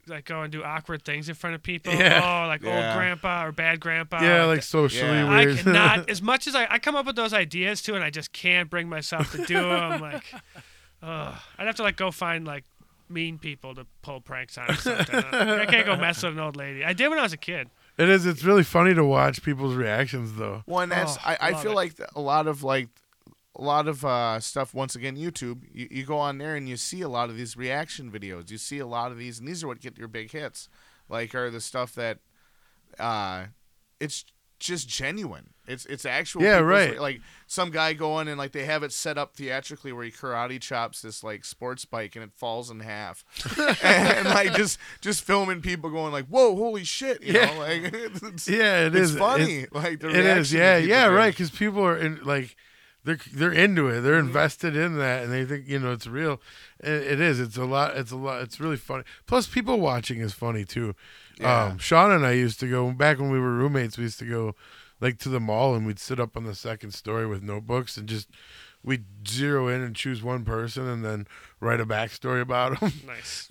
[0.09, 1.93] like go and do awkward things in front of people.
[1.95, 2.21] Yeah.
[2.45, 2.89] Oh, like Yeah.
[2.89, 4.21] old grandpa or bad grandpa.
[4.23, 5.31] yeah, like socially Yeah.
[5.33, 6.11] I cannot.
[6.11, 8.69] as much as I, I come up with those ideas too, and I just can't
[8.69, 10.01] bring myself to do them.
[10.01, 10.25] Like,
[11.03, 11.35] ugh.
[11.59, 12.65] I'd have to like go find like
[13.09, 15.15] mean people to pull pranks on or something.
[15.15, 16.85] I can't go mess with an old lady.
[16.85, 17.69] I did when I was a kid.
[17.99, 18.25] it is.
[18.27, 20.63] It's really funny to watch people's reactions, though.
[20.67, 21.75] Well, and that's Oh, I, I feel it.
[21.75, 22.89] like a lot of like
[23.57, 24.73] a lot of uh, stuff.
[24.75, 25.63] Once again, YouTube.
[25.73, 28.51] You, you go on there and you see a lot of these reaction videos.
[28.51, 30.69] You see a lot of these, and these are what get your big hits.
[31.09, 32.19] Like are the stuff that
[32.99, 33.47] uh,
[34.01, 34.25] it's
[34.59, 35.51] just genuine.
[35.67, 36.43] It's it's actual.
[36.43, 36.99] Yeah, right.
[37.01, 40.61] Like some guy going and like they have it set up theatrically where he karate
[40.61, 43.25] chops this like sports bike and it falls in half,
[43.85, 47.47] and, like just just filming people going like, "Whoa, holy shit!" You Yeah.
[47.47, 49.17] know, like it's, Yeah, it it's is.
[49.19, 49.67] funny.
[49.73, 51.33] like the It is, yeah, yeah, right.
[51.33, 52.57] Because people are in, like,
[53.05, 54.01] they're they're into it.
[54.03, 54.29] They're Mm-hmm.
[54.29, 56.41] invested in that, and they think you know it's real.
[56.81, 57.41] It, it is.
[57.41, 57.97] It's a lot.
[57.97, 58.43] It's a lot.
[58.43, 59.05] It's really funny.
[59.27, 60.95] Plus, people watching is funny too.
[61.41, 61.65] Yeah.
[61.65, 63.97] Um, Sean and I used to go back when we were roommates.
[63.99, 64.55] We used to go
[65.01, 68.09] like to the mall, and we'd sit up on the second story with notebooks and
[68.09, 68.29] just
[68.85, 71.27] we'd zero in and choose one person, and then
[71.61, 72.93] write a backstory about them.
[73.07, 73.49] Nice.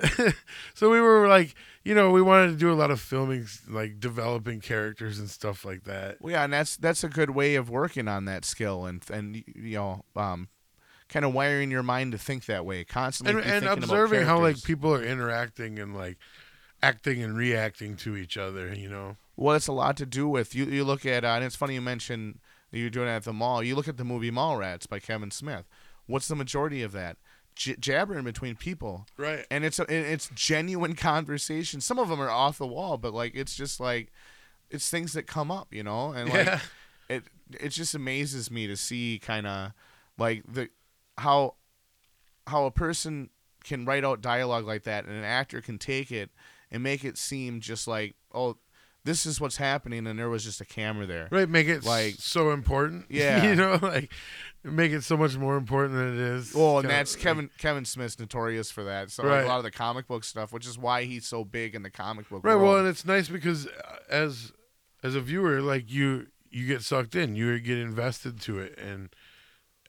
[0.73, 3.99] so we were like, you know, we wanted to do a lot of filming, like
[3.99, 6.17] developing characters and stuff like that.
[6.21, 9.35] Well, yeah, and that's that's a good way of working on that skill and and
[9.55, 10.49] you know, um,
[11.09, 13.33] kind of wiring your mind to think that way constantly.
[13.33, 16.17] and, and thinking about observing how like people are interacting and like
[16.81, 20.55] acting and reacting to each other you know Well, it's a lot to do with
[20.55, 20.65] you.
[20.65, 22.39] You look at, uh, and it's funny you mentioned that
[22.71, 23.61] you're doing it at the mall.
[23.63, 25.65] You look at the movie Mallrats by Kevin Smith.
[26.07, 27.17] What's the majority of that?
[27.55, 31.81] J- jabbering between people, right and it's a, and it's genuine conversation.
[31.81, 34.11] Some of them are off the wall, but like it's just like
[34.69, 36.59] it's things that come up, you know, and like yeah
[37.11, 37.23] it
[37.59, 39.73] it just amazes me to see kind of
[40.17, 40.69] like the
[41.17, 41.55] how
[42.47, 43.29] how a person
[43.63, 46.31] can write out dialogue like that and an actor can take it
[46.71, 48.57] and make it seem just like oh
[49.03, 52.15] this is what's happening and there was just a camera there right make it Like-
[52.19, 53.43] so important Yeah.
[53.47, 54.11] you know like
[54.63, 57.49] make it so much more important than it is well and Kinda that's like- Kevin
[57.57, 60.67] Kevin Smith's notorious for that so like, a lot of the comic book stuff which
[60.67, 62.67] is why he's so big in the comic book right world.
[62.67, 64.51] well and it's nice because uh, as
[65.03, 69.09] as a viewer like you you get sucked in you get invested to it and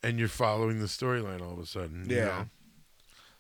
[0.02, 2.24] and you're following the storyline all of a sudden you Yeah.
[2.24, 2.46] know?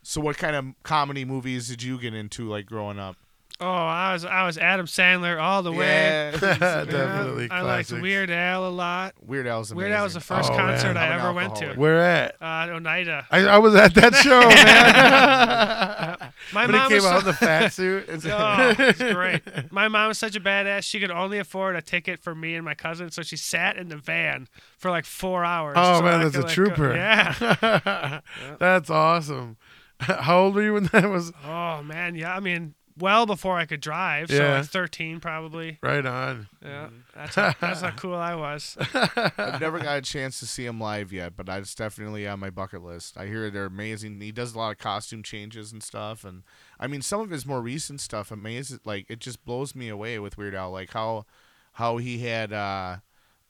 [0.02, 3.16] so what kind of comedy movies did you get into like growing up
[3.62, 5.86] Oh, I was I was Adam Sandler all the way.
[5.86, 8.02] yeah definitely I liked classics.
[8.02, 9.14] Weird Al a lot.
[9.24, 9.76] Weird Al's amazing.
[9.76, 10.96] Weird Al was the first Oh, concert man.
[10.96, 11.66] I I'm an ever went to.
[11.66, 11.78] alcoholic.
[11.78, 13.26] where at Uh, Oneida.
[13.30, 17.20] I, I was at that show man My when he mom came was out in
[17.24, 19.42] so- the fat suit Oh, it's great.
[19.72, 20.82] My mom was such a badass.
[20.84, 23.88] She could only afford a ticket for me and my cousin, so she sat in
[23.88, 25.74] the van for like four hours.
[25.78, 26.94] Oh, so man, I that's could, a like, go- trooper.
[26.96, 28.20] yeah.
[28.58, 29.56] That's awesome.
[30.00, 31.32] How old were you when that was?
[31.44, 32.34] Oh man, yeah.
[32.34, 34.28] I mean, well before I could drive.
[34.30, 34.58] So Yeah.
[34.58, 35.78] like thirteen probably.
[35.82, 36.48] Right on.
[36.62, 36.88] Yeah.
[37.14, 38.76] That's how, that's how cool I was.
[38.94, 42.50] I've never got a chance to see him live yet, but it's definitely on my
[42.50, 43.16] bucket list.
[43.16, 44.20] I hear they're amazing.
[44.20, 46.42] He does a lot of costume changes and stuff, and
[46.80, 48.80] I mean some of his more recent stuff amazes.
[48.84, 50.70] Like it just blows me away with Weird Al.
[50.70, 51.26] Like how
[51.74, 52.96] how he had uh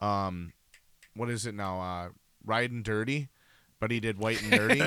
[0.01, 0.53] um
[1.15, 2.09] what is it now uh
[2.45, 3.29] Riding Dirty,
[3.79, 4.79] but he did White and Dirty.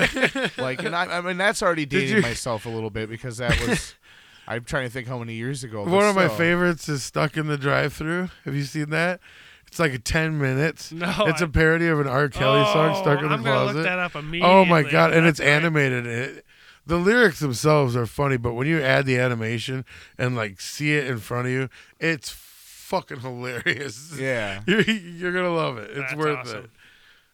[0.61, 3.37] like and I, I mean that's already Did dating you- myself a little bit because
[3.37, 3.95] that was.
[4.47, 5.83] I'm trying to think how many years ago.
[5.85, 6.37] but One of my still.
[6.37, 8.29] favorites is Stuck in the Drive-Through.
[8.45, 9.19] Have you seen that?
[9.67, 10.91] It's like a 10 minutes.
[10.93, 11.13] No.
[11.27, 12.29] it's I- a parody of an R.
[12.29, 13.75] Kelly song, Oh, Stuck in the I'm Closet.
[13.75, 14.49] look that up immediately.
[14.49, 15.11] Oh my god!
[15.13, 15.55] And it's That's right.
[15.55, 16.05] animated.
[16.07, 16.45] It,
[16.85, 19.83] the lyrics themselves are funny, but when you add the animation
[20.17, 21.67] and like see it in front of you,
[21.99, 24.13] it's fucking hilarious.
[24.17, 24.61] Yeah.
[24.65, 25.89] you're, you're gonna love it.
[25.89, 26.63] It's That's worth awesome.
[26.63, 26.69] it.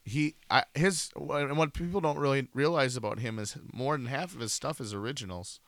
[0.02, 4.34] he I, his and what people don't really realize about him is more than half
[4.34, 5.60] of his stuff is originals.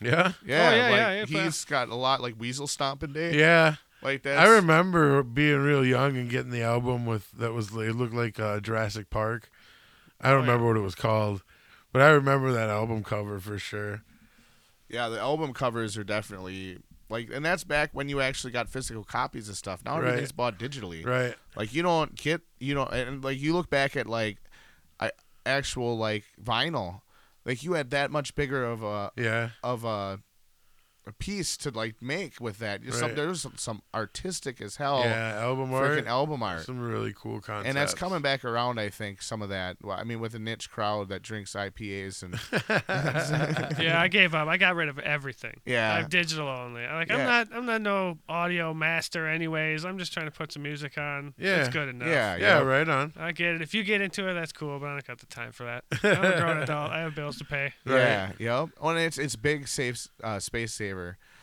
[0.00, 3.36] Yeah, Yeah, Oh, yeah, like yeah, yeah, he's got a lot like Weasel Stomping Day.
[3.38, 3.76] yeah.
[4.02, 4.38] like that.
[4.38, 8.38] I remember being real young and getting the album with that was it looked like
[8.38, 9.50] uh, Jurassic Park.
[10.20, 10.46] I don't Oh, yeah.
[10.52, 11.42] remember what it was called,
[11.92, 14.02] but I remember that album cover for sure.
[14.88, 16.78] Yeah, the album covers are definitely
[17.10, 19.84] like, and that's back when you actually got physical copies of stuff.
[19.84, 20.08] Now Right.
[20.08, 21.04] everything's bought digitally.
[21.04, 21.34] Right.
[21.56, 24.38] Like you don't get you know, and like you look back at like,
[25.00, 25.10] I
[25.44, 27.00] actual like vinyl,
[27.48, 29.50] like you had that much bigger of a Yeah.
[29.64, 30.20] of a,
[31.12, 32.80] piece to like make with that.
[32.92, 35.38] Some, there's some, some artistic as hell yeah.
[35.40, 36.06] Album freaking art.
[36.06, 36.64] album art.
[36.64, 37.68] Some really cool concepts.
[37.68, 38.78] and that's coming back around.
[38.80, 39.76] I think some of that.
[39.82, 42.34] Well, I mean, with a niche crowd that drinks IPAs and
[43.78, 44.48] Yeah, I gave up.
[44.48, 45.60] I got rid of everything.
[45.64, 45.94] Yeah.
[45.94, 46.82] I'm digital only.
[46.86, 47.24] Like I'm Yeah.
[47.26, 49.84] not I'm not no audio master anyways.
[49.84, 51.34] I'm just trying to put some music on.
[51.38, 51.56] Yeah.
[51.60, 52.08] It's good enough.
[52.08, 52.58] yeah, Yeah.
[52.58, 53.12] yeah, Right on.
[53.16, 53.62] I get it.
[53.62, 55.84] If you get into it, that's cool, but I don't got the time for that.
[56.02, 56.90] I'm a grown adult.
[56.90, 57.72] I have bills to pay.
[57.86, 58.68] yeah, yep.
[58.80, 60.97] Oh, and it's it's big safe uh, space saver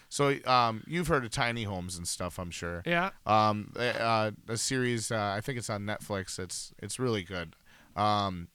[0.09, 2.83] So um, you've heard of tiny homes and stuff, I'm sure.
[2.85, 3.09] Yeah.
[3.25, 6.39] Um, uh, a series uh, I think it's on Netflix.
[6.39, 7.55] It's it's really good.
[7.95, 8.47] Um,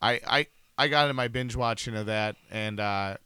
[0.00, 0.46] I I
[0.78, 3.16] I got in my binge watching of that, and uh,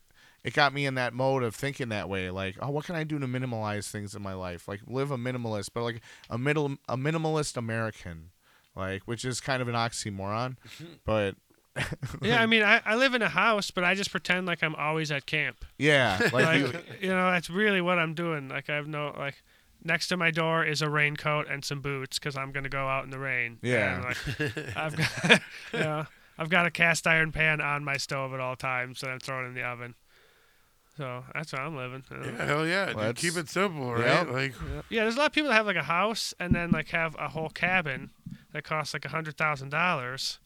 [0.42, 2.30] it got me in that mode of thinking that way.
[2.30, 4.68] Like, oh, what can I do to minimalize things in my life?
[4.68, 6.00] Like, live a minimalist, but like
[6.30, 8.30] a middle a minimalist American,
[8.74, 10.56] like which is kind of an oxymoron,
[11.04, 11.36] but.
[12.22, 14.74] Yeah, I mean, I, I live in a house, but I just pretend like I'm
[14.74, 15.64] always at camp.
[15.78, 16.72] yeah, like, Like, you,
[17.02, 18.48] you know, that's really what I'm doing.
[18.48, 19.42] Like, I have no, like,
[19.84, 22.86] next to my door is a raincoat and some boots because I'm going to go
[22.88, 23.58] out in the rain.
[23.62, 23.96] Yeah.
[23.96, 25.40] And, like, I've got,
[25.72, 26.06] you know,
[26.38, 29.46] I've got a cast iron pan on my stove at all times that I'm throwing
[29.46, 29.94] in the oven.
[30.96, 32.04] So that's how I'm living.
[32.10, 32.86] Yeah, hell yeah.
[32.86, 32.96] dude.
[32.96, 34.06] Well, Keep it simple, right?
[34.06, 34.22] Yeah.
[34.22, 34.54] Like,
[34.88, 37.14] Yeah, there's a lot of people that have like a house and then like have
[37.18, 38.10] a whole cabin
[38.52, 40.38] that costs like a hundred thousand dollars,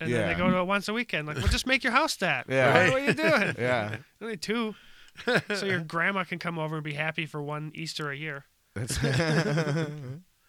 [0.00, 1.26] and then they go to it once a weekend.
[1.28, 2.46] Like, well, just make your house that.
[2.48, 2.84] Yeah.
[2.84, 3.54] What, what are you doing?
[3.58, 3.96] yeah.
[4.22, 4.74] Only two,
[5.54, 8.44] so your grandma can come over and be happy for one Easter a year.
[8.74, 8.98] That's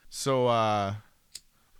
[0.09, 0.95] so uh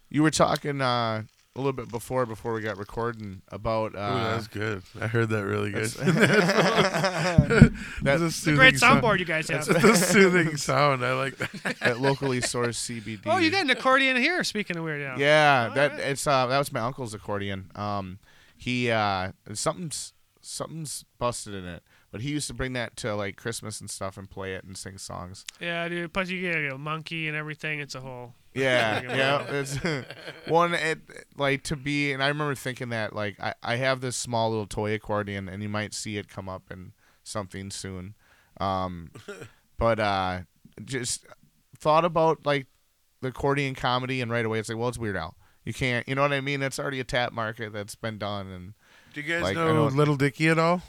[0.09, 1.23] you were talking uh
[1.55, 4.83] a little bit before before we got recording about ooh, uh that's good.
[5.01, 5.89] I heard that really good.
[5.89, 7.71] that's-
[8.01, 9.01] That's a a soothing great sound.
[9.03, 9.67] soundboard you guys have.
[9.67, 11.03] It's a soothing sound.
[11.05, 11.75] I like that.
[11.81, 13.21] that locally sourced CBD.
[13.25, 14.43] Oh, you got an accordion here.
[14.43, 15.19] Speaking of weird, Al.
[15.19, 15.99] Yeah, All that right.
[15.99, 17.69] it's uh that was my uncle's accordion.
[17.75, 18.19] Um
[18.57, 21.83] he uh something's something's busted in it.
[22.11, 24.77] But he used to bring that to like Christmas and stuff and play it and
[24.77, 25.45] sing songs.
[25.59, 26.13] Yeah, dude.
[26.13, 27.79] Plus you get a monkey and everything.
[27.79, 28.35] It's a whole.
[28.53, 29.45] Yeah, yeah.
[29.49, 29.77] It's
[30.47, 30.75] one
[31.37, 34.67] like to be, and I remember thinking that like I, I have this small little
[34.67, 36.93] toy accordion, and you might see it come up in
[37.23, 38.15] something soon.
[38.59, 39.11] Um,
[39.77, 40.39] but uh,
[40.83, 41.25] just
[41.77, 42.67] thought about like
[43.21, 45.35] the accordion comedy, and right away it's like, well, it's Weird Al.
[45.63, 46.63] You can't, you know what I mean?
[46.63, 48.73] It's already a tap market that's been done, and
[49.13, 50.81] Do you guys Like, I know don't- Lil Dicky at all?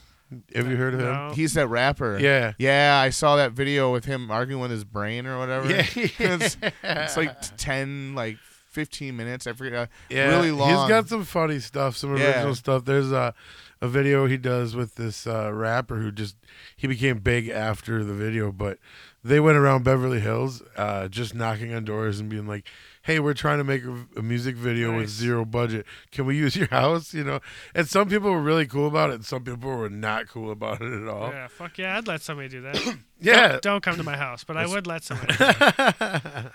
[0.55, 1.07] Have you heard of him?
[1.07, 1.33] No.
[1.35, 2.19] he's that rapper.
[2.19, 2.53] Yeah.
[2.59, 5.71] Yeah, I saw that video with him arguing with his brain or whatever.
[5.71, 5.87] Yeah.
[5.95, 8.37] it's, it's like ten, like
[8.71, 9.47] fifteen minutes.
[9.47, 9.75] I forget.
[9.75, 10.69] uh, Yeah, really long.
[10.71, 12.25] He's got some funny stuff, some Yeah.
[12.37, 12.85] original stuff.
[12.85, 13.35] There's a
[13.81, 16.37] a video he does with this uh, rapper who just
[16.77, 18.79] he became big after the video, but
[19.25, 22.67] they went around Beverly Hills, uh, just knocking on doors and being like,
[23.03, 25.87] "Hey, we're trying to make a, a music video with zero budget.
[26.11, 27.41] Can we use your house?" You know,
[27.75, 30.81] and some people were really cool about it, and some people were not cool about
[30.81, 31.31] it at all.
[31.31, 32.97] Yeah, fuck yeah, I'd let somebody do that.
[33.21, 35.33] Yeah, Don't come to my house, but I would let somebody.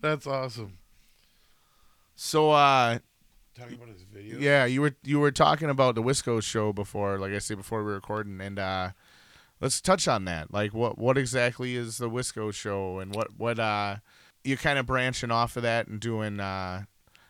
[0.00, 0.78] that's awesome.
[2.14, 2.98] So, uh,
[3.58, 4.38] Talking about his video.
[4.38, 7.80] yeah, you were you were talking about the Wisco show before, like I said before
[7.80, 8.90] we were recording, and uh,
[9.60, 10.52] let's touch on that.
[10.52, 13.96] Like, what what exactly is the Wisco show, and what what uh,
[14.44, 16.84] you kind of branching off of that and doing uh,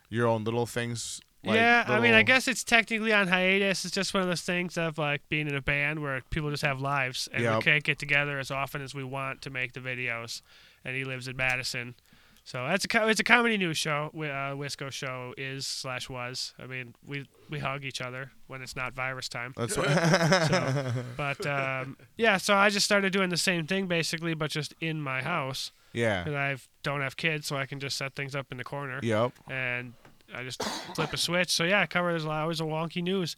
[0.08, 1.20] your own little things.
[1.44, 3.84] Like yeah, I mean, I guess it's technically on hiatus.
[3.84, 6.62] It's just one of those things of like being in a band where people just
[6.62, 9.80] have lives and we can't get together as often as we want to make the
[9.80, 10.40] videos.
[10.84, 11.96] And he lives in Madison,
[12.44, 14.10] so that's a co- it's a comedy news show.
[14.12, 16.54] Wi- Uh, Wisco show is slash was.
[16.58, 19.52] I mean, we we hug each other when it's not virus time.
[19.56, 19.88] That's what.
[20.50, 24.74] So, but um, yeah, so I just started doing the same thing basically, but just
[24.80, 25.72] in my house.
[25.92, 26.24] yeah.
[26.24, 28.98] Because I don't have kids, so I can just set things up in the corner
[29.02, 29.32] Yep.
[29.50, 29.92] and
[30.34, 30.62] I just
[30.94, 31.50] flip a switch.
[31.50, 33.36] So yeah, I cover there's always a wonky news.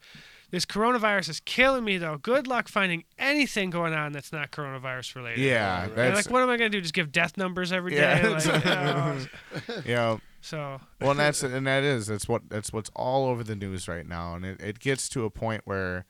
[0.55, 2.17] This coronavirus is killing me though.
[2.17, 5.41] Good luck finding anything going on that's not coronavirus related.
[5.41, 5.89] Yeah.
[5.89, 6.81] That's like, what am I gonna do?
[6.81, 8.21] Just give death numbers every day?
[8.23, 8.29] Yeah.
[8.29, 10.19] Like, you know, yeah.
[10.41, 13.89] so Well, and that's and that is that's what that's what's all over the news
[13.89, 16.07] right now, and it, it gets to a point where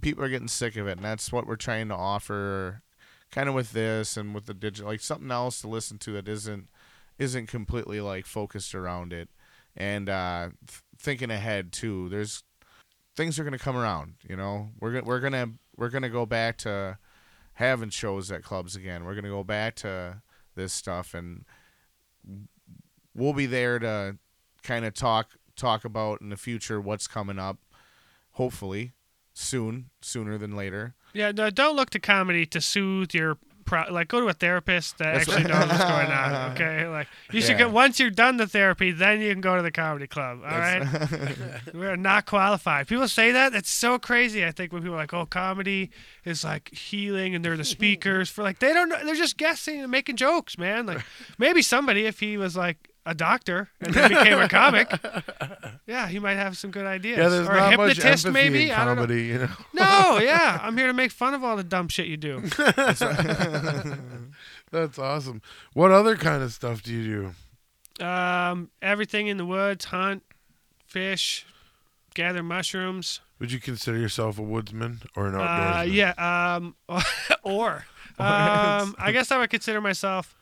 [0.00, 2.80] people are getting sick of it, and that's what we're trying to offer,
[3.32, 6.28] kind of with this and with the digital, like something else to listen to that
[6.28, 6.68] isn't
[7.18, 9.30] isn't completely like focused around it,
[9.76, 12.08] and uh, th- thinking ahead too.
[12.08, 12.44] There's
[13.16, 14.70] things are gonna come around, you know.
[14.80, 16.98] We're gonna we're gonna we're gonna go back to
[17.54, 19.04] having shows at clubs again.
[19.04, 20.22] We're gonna go back to
[20.54, 21.44] this stuff and
[23.14, 24.18] we'll be there to
[24.62, 27.58] kind of talk talk about in the future what's coming up.
[28.32, 28.92] Hopefully,
[29.32, 30.94] soon, sooner than later.
[31.12, 33.38] yeah, no, don't look to comedy to soothe your.
[33.64, 36.50] Pro- like go to a therapist that That's actually what- knows what's going on.
[36.52, 37.58] Okay, like you should Yeah.
[37.66, 40.40] get once you're done the therapy, then you can go to the comedy club.
[40.44, 40.86] All right.
[41.74, 42.86] We're not qualified.
[42.88, 43.52] People say that.
[43.52, 44.44] That's so crazy.
[44.44, 45.90] I think when people are like, "Oh, comedy
[46.24, 49.04] is like healing," and they're the speakers for like they don't know.
[49.04, 50.86] They're just guessing and making jokes, man.
[50.86, 51.04] Like
[51.38, 54.90] maybe somebody, if he was like a doctor and then became a comic,
[55.86, 57.18] yeah, he might have some good ideas.
[57.18, 58.68] Yeah, there's or a not much empathy maybe.
[58.70, 59.02] in I don't know.
[59.02, 59.48] comedy, you know.
[59.72, 62.42] No, yeah, I'm here to make fun of all the dumb shit you do.
[64.70, 65.40] That's awesome.
[65.72, 67.34] What other kind of stuff do you
[67.98, 68.04] do?
[68.04, 70.22] Um, everything in the woods, hunt,
[70.86, 71.46] fish,
[72.14, 73.20] gather mushrooms.
[73.38, 75.40] Would you consider yourself a woodsman or an Uh,
[75.84, 75.92] outdoorsman?
[75.92, 76.54] yeah.
[76.56, 76.74] Um,
[77.42, 77.86] or
[78.18, 80.34] Um, I guess I would consider myself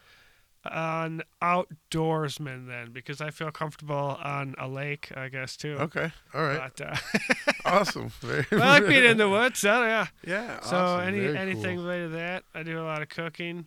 [0.65, 5.11] an outdoorsman then, because I feel comfortable on a lake.
[5.17, 5.77] I guess too.
[5.81, 6.13] Okay.
[6.35, 6.71] All right.
[6.77, 6.97] But, uh,
[7.65, 8.09] awesome.
[8.21, 9.59] Very, I like being in the woods.
[9.61, 10.07] So yeah.
[10.27, 10.61] Yeah.
[10.61, 11.09] So awesome.
[11.09, 11.87] any Very anything cool.
[11.87, 13.67] related to that, I do a lot of cooking,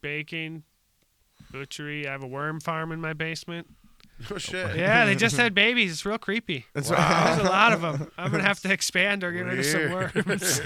[0.00, 0.64] baking,
[1.52, 2.06] butchery.
[2.08, 3.68] I have a worm farm in my basement.
[4.30, 4.76] Oh shit.
[4.76, 5.90] Yeah, they just had babies.
[5.90, 6.66] It's real creepy.
[6.72, 7.00] That's There's
[7.40, 8.12] a lot of them.
[8.16, 10.60] I'm gonna have to expand or get rid of some worms.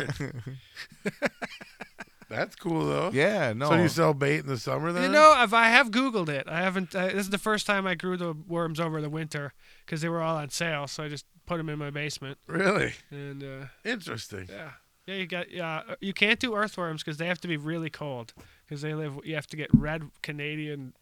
[2.29, 3.11] That's cool though.
[3.13, 3.71] yeah, no.
[3.71, 5.05] So you sell bait in the summer then?
[5.05, 6.95] You know, if I have Googled it, I haven't.
[6.95, 9.55] Uh, this is the first time I grew the worms over the winter
[9.87, 10.87] because they were all on sale.
[10.87, 14.47] So I just put them in my basement, Really and uh, interesting.
[14.51, 14.73] yeah,
[15.07, 15.15] yeah.
[15.15, 15.83] You got yeah.
[15.89, 18.35] uh, You can't do earthworms because they have to be really cold
[18.67, 19.19] because they live.
[19.25, 20.93] You have to get red Canadian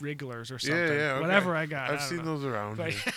[0.00, 0.76] wrigglers or something.
[0.76, 1.10] Yeah, yeah.
[1.12, 1.20] okay.
[1.22, 1.88] Whatever I got.
[1.88, 2.24] I I've don't seen know.
[2.24, 2.76] those around.
[2.76, 3.12] But- here.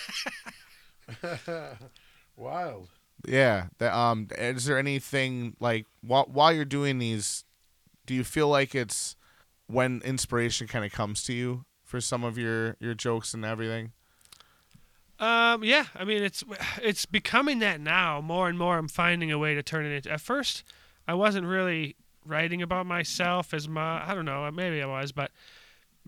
[2.36, 2.88] Wild.
[3.26, 3.66] Yeah.
[3.78, 4.28] That, um.
[4.36, 7.44] Is there anything like while while you're doing these,
[8.06, 9.16] do you feel like it's
[9.66, 13.92] when inspiration kind of comes to you for some of your your jokes and everything?
[15.18, 16.42] Um, yeah, I mean it's
[16.82, 18.76] it's becoming that now more and more.
[18.76, 20.10] I'm finding a way to turn it into.
[20.10, 20.64] At first,
[21.06, 21.96] I wasn't really
[22.26, 24.04] writing about myself as my.
[24.04, 25.30] I don't know, maybe I was, but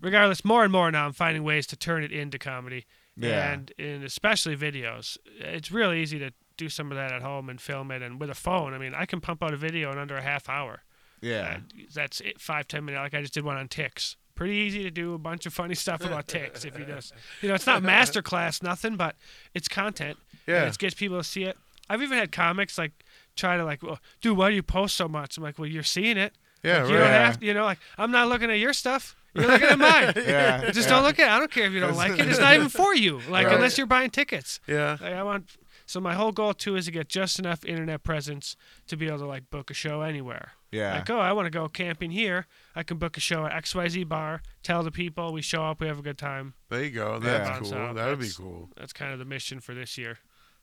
[0.01, 2.85] regardless, more and more now I'm finding ways to turn it into comedy.
[3.17, 3.53] Yeah.
[3.53, 5.17] and and especially videos.
[5.39, 8.01] It's really easy to do some of that at home and film it.
[8.01, 10.21] And with a phone, I mean, I can pump out a video in under a
[10.21, 10.81] half hour.
[11.21, 11.55] Yeah.
[11.55, 13.01] And that's it, five ten minutes.
[13.01, 14.15] Like I just did one on ticks.
[14.35, 17.49] Pretty easy to do a bunch of funny stuff about ticks if you just, you
[17.49, 19.15] know, it's not master class, nothing, but
[19.53, 20.17] it's content.
[20.47, 20.65] Yeah.
[20.65, 21.57] it gets people to see it.
[21.89, 22.91] I've even had comics like
[23.35, 25.37] try to like, well, dude, why do you post so much?
[25.37, 26.33] I'm like, well, you're seeing it.
[26.63, 26.77] Yeah.
[26.77, 26.91] Like, right.
[26.91, 29.15] you don't have to, you know, like I'm not looking at your stuff.
[29.33, 30.13] You're looking at mine.
[30.15, 30.69] Yeah.
[30.71, 30.95] Just yeah.
[30.95, 31.27] don't look at.
[31.27, 31.31] it.
[31.35, 32.27] I don't care if you don't like it.
[32.27, 33.19] It's not even for you.
[33.29, 33.55] Like Right.
[33.55, 34.59] unless you're buying tickets.
[34.65, 34.91] Yeah.
[35.01, 35.49] Like, I want.
[35.85, 38.55] So my whole goal too is to get just enough internet presence
[38.87, 40.53] to be able to like book a show anywhere.
[40.71, 40.95] Yeah.
[40.95, 42.47] Like, oh, I want to go camping here.
[42.75, 44.41] I can book a show at XYZ bar.
[44.63, 45.79] Tell the people we show up.
[45.79, 46.53] We have a good time.
[46.69, 47.19] There you go.
[47.19, 47.57] That's Yeah.
[47.59, 47.67] cool.
[47.67, 48.69] So that would be cool.
[48.75, 50.17] That's kind of the mission for this year.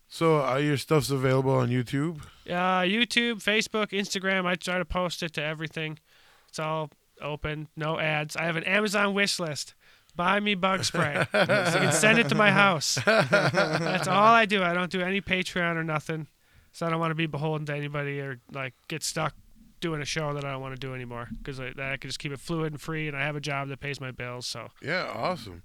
[0.09, 2.21] So uh, your stuff's available on YouTube.
[2.47, 4.45] Uh, YouTube, Facebook, Instagram.
[4.45, 5.99] I try to post it to everything.
[6.49, 6.91] It's all
[7.23, 8.37] open, no ads.
[8.37, 9.75] I have an Amazon wish list.
[10.15, 11.27] Buy me bug spray.
[11.33, 12.99] so you can send it to my house.
[13.05, 14.63] That's all I do.
[14.63, 16.29] I don't do any Patreon or nothing.
[16.73, 19.35] So I don't want to be beholden to anybody or like get stuck
[19.81, 22.19] doing a show that I don't want to do anymore because I, I can just
[22.19, 24.47] keep it fluid and free, and I have a job that pays my bills.
[24.47, 25.13] So Yeah.
[25.15, 25.63] Awesome.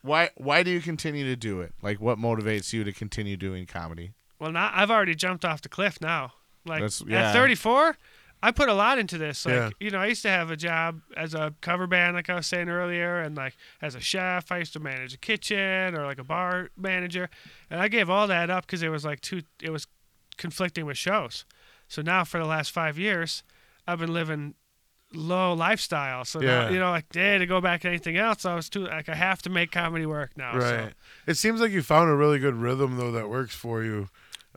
[0.00, 1.72] Why why do you continue to do it?
[1.82, 4.12] Like what motivates you to continue doing comedy?
[4.38, 6.32] Well, now I've already jumped off the cliff now.
[6.64, 7.28] Like yeah.
[7.28, 7.96] at 34,
[8.42, 9.44] I put a lot into this.
[9.46, 9.70] Like Yeah.
[9.80, 12.46] you know, I used to have a job as a cover band, like I was
[12.46, 16.18] saying earlier, and like as a chef, I used to manage a kitchen or like
[16.18, 17.28] a bar manager,
[17.70, 19.42] and I gave all that up because it was like too.
[19.62, 19.86] It was
[20.36, 21.44] conflicting with shows.
[21.88, 23.42] So now for the last five years,
[23.86, 24.54] I've been living
[25.14, 26.24] low lifestyle.
[26.24, 26.70] So now, Yeah.
[26.70, 29.14] you know, like yeah, to go back to anything else, I was too like I
[29.14, 30.58] have to make comedy work now.
[30.58, 30.94] so- Right.
[31.26, 34.08] It seems like you found a really good rhythm though that works for you,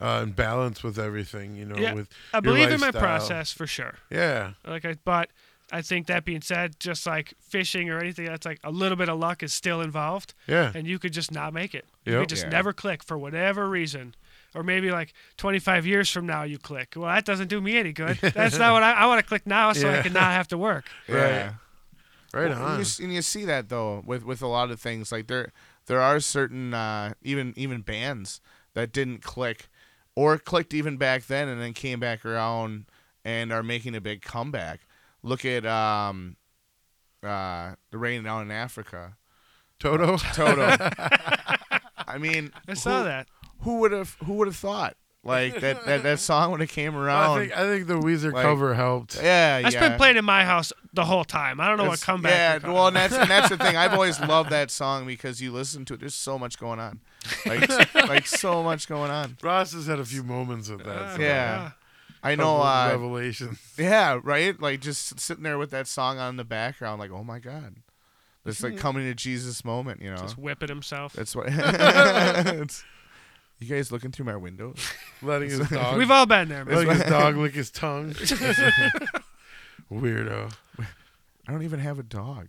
[0.01, 1.55] uh, and balance with everything.
[1.55, 1.93] You know, Yeah.
[1.93, 3.95] with I your believe in my process for sure.
[4.09, 4.53] Yeah.
[4.65, 5.29] Like I, but
[5.71, 9.07] I think that being said, just like fishing or anything, that's like a little bit
[9.09, 10.71] of luck is still involved, Yeah.
[10.73, 11.85] and you could just not make it.
[12.05, 12.49] You could just Yeah.
[12.49, 14.15] never click for whatever reason,
[14.55, 16.93] or maybe like 25 years from now you click.
[16.95, 18.17] Well, that doesn't do me any good.
[18.21, 20.57] That's not what I, I want to click now, so I can not have to
[20.57, 20.85] work.
[21.07, 21.53] Yeah.
[22.33, 22.79] Right Well, and on.
[22.79, 25.51] you, and you see that though with with a lot of things like there
[25.87, 28.39] there are certain uh, even even bands
[28.75, 29.67] that didn't click
[30.19, 32.83] or clicked even back then and then came back around
[33.23, 34.81] and are making a big comeback.
[35.23, 36.35] Look at um
[37.23, 39.15] uh the rain down in Africa.
[39.79, 40.17] Toto.
[40.17, 40.61] Toto.
[42.05, 43.27] I mean, I saw who, that.
[43.61, 44.97] Who would have who would have thought
[45.29, 47.39] like that that, that song when it came I around?
[47.39, 49.15] think I think the Weezer Like- cover helped.
[49.15, 49.89] yeah, That's yeah.
[49.89, 51.61] been played in my house the whole time.
[51.61, 52.31] I don't know what comeback.
[52.31, 52.73] Yeah, come.
[52.73, 53.77] well, and that's and that's the thing.
[53.77, 55.99] I've always loved that song because you listen to it.
[56.01, 56.99] There's so much going on,
[57.45, 59.37] like like so much going on.
[59.41, 61.11] Ross has had a few moments with that.
[61.13, 61.21] Song.
[61.21, 61.71] Yeah.
[62.21, 62.57] I know.
[62.57, 63.59] Couple Uh, revelations.
[63.77, 64.59] yeah, right.
[64.61, 67.75] Like just sitting there with that song on in the background, like oh my god,
[68.43, 70.01] this like coming to Jesus moment.
[70.01, 71.13] You know, Just whipping himself.
[71.13, 71.47] that's what.
[73.59, 74.73] It's, you guys looking through my window?
[75.21, 75.97] Letting his dog.
[75.97, 76.75] We've all been there, man.
[76.75, 78.11] letting his dog lick his tongue.
[79.91, 80.51] Weirdo.
[81.47, 82.47] I don't even have a dog.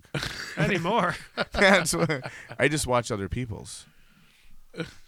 [0.58, 1.16] anymore.
[1.52, 3.86] That's what, I just watch other people's.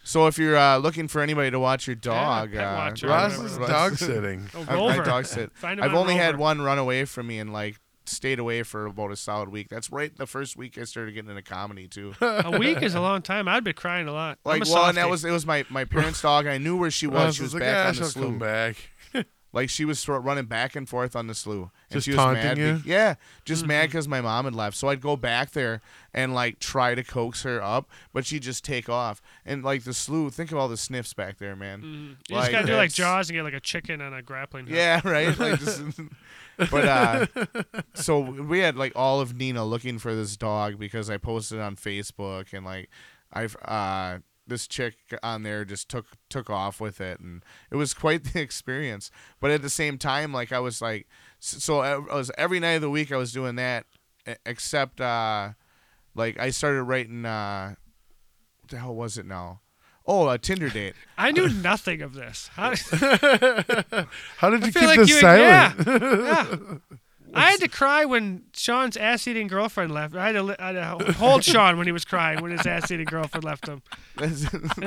[0.03, 3.38] So if you're uh, looking for anybody to watch your dog, pet uh, watcher, Ross
[3.38, 4.48] is Ross- dog sitting.
[4.55, 5.03] Oh, I- Rover.
[5.03, 5.53] I dog sit.
[5.53, 6.38] Find him I've on only had Rover.
[6.42, 7.78] one run away from me and like
[8.12, 9.68] stayed away for about a solid week.
[9.68, 12.14] That's right the first week I started getting into comedy too.
[12.20, 13.48] A week is a long time.
[13.48, 14.38] I'd be crying a lot.
[14.44, 16.46] I'm Like a well, and that was it was my my parents' dog.
[16.46, 17.36] And I knew where she was.
[17.36, 18.76] She was like, back "Ah, on the come back.
[19.55, 22.16] Like she was thro- running back and forth on the slough, and Just she was
[22.16, 22.55] taunting mad.
[22.57, 22.80] be- you?
[22.86, 23.88] yeah, just mad Mhm.
[23.88, 24.76] because my mom had left.
[24.78, 25.82] So I'd go back there
[26.14, 29.20] and like try to coax her up, but she'd just take off.
[29.44, 31.82] And like the slough, think of all the sniffs back there, man.
[31.82, 32.30] Mhm.
[32.30, 34.66] You Like, just gotta do like Jaws and get like a chicken and a grappling
[34.66, 34.74] hook.
[34.74, 35.38] Yeah, right.
[35.38, 35.82] Like just,
[36.57, 37.26] but uh,
[37.94, 41.76] so we had like all of Neenah looking for this dog because I posted on
[41.76, 42.88] Facebook and like
[43.32, 47.95] I've uh this chick on there just took took off with it and it was
[47.95, 49.11] quite the experience.
[49.40, 51.07] But at the same time, like I was like,
[51.38, 53.86] so I was every night of the week I was doing that,
[54.47, 55.51] except uh,
[56.14, 57.74] like I started writing uh,
[58.61, 59.61] what the hell was it now?
[60.05, 60.95] Oh, a Tinder date.
[61.18, 62.49] I knew nothing of this.
[62.55, 62.74] How,
[64.38, 65.86] How did you keep like this you- silent?
[65.86, 66.97] yeah.
[67.35, 70.14] I had to cry when Sean's ass-eating girlfriend left.
[70.14, 73.07] I had to, I had to hold Sean when he was crying when his ass-eating
[73.07, 73.83] girlfriend left him.
[74.18, 74.30] And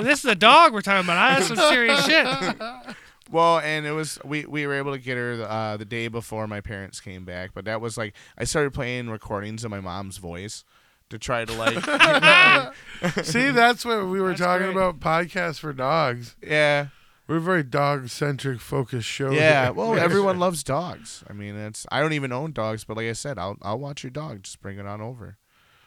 [0.05, 1.17] this is a dog we're talking about.
[1.17, 2.27] I had some serious shit.
[3.31, 6.45] Well, and it was we we were able to get her uh, the day before
[6.45, 10.17] my parents came back, but that was like I started playing recordings of my mom's
[10.17, 10.63] voice
[11.09, 11.73] to try to like
[13.25, 14.77] See, that's what we were That's talking great.
[14.77, 14.99] about.
[14.99, 16.35] Podcasts for dogs.
[16.39, 16.89] yeah
[17.27, 19.31] We're a very dog centric focused show.
[19.31, 19.65] yeah.
[19.65, 19.73] here.
[19.73, 21.23] Well, everyone loves dogs.
[21.29, 24.03] I mean, it's I don't even own dogs, but like I said, I'll I'll watch
[24.03, 24.43] your dog.
[24.43, 25.37] Just bring it on over.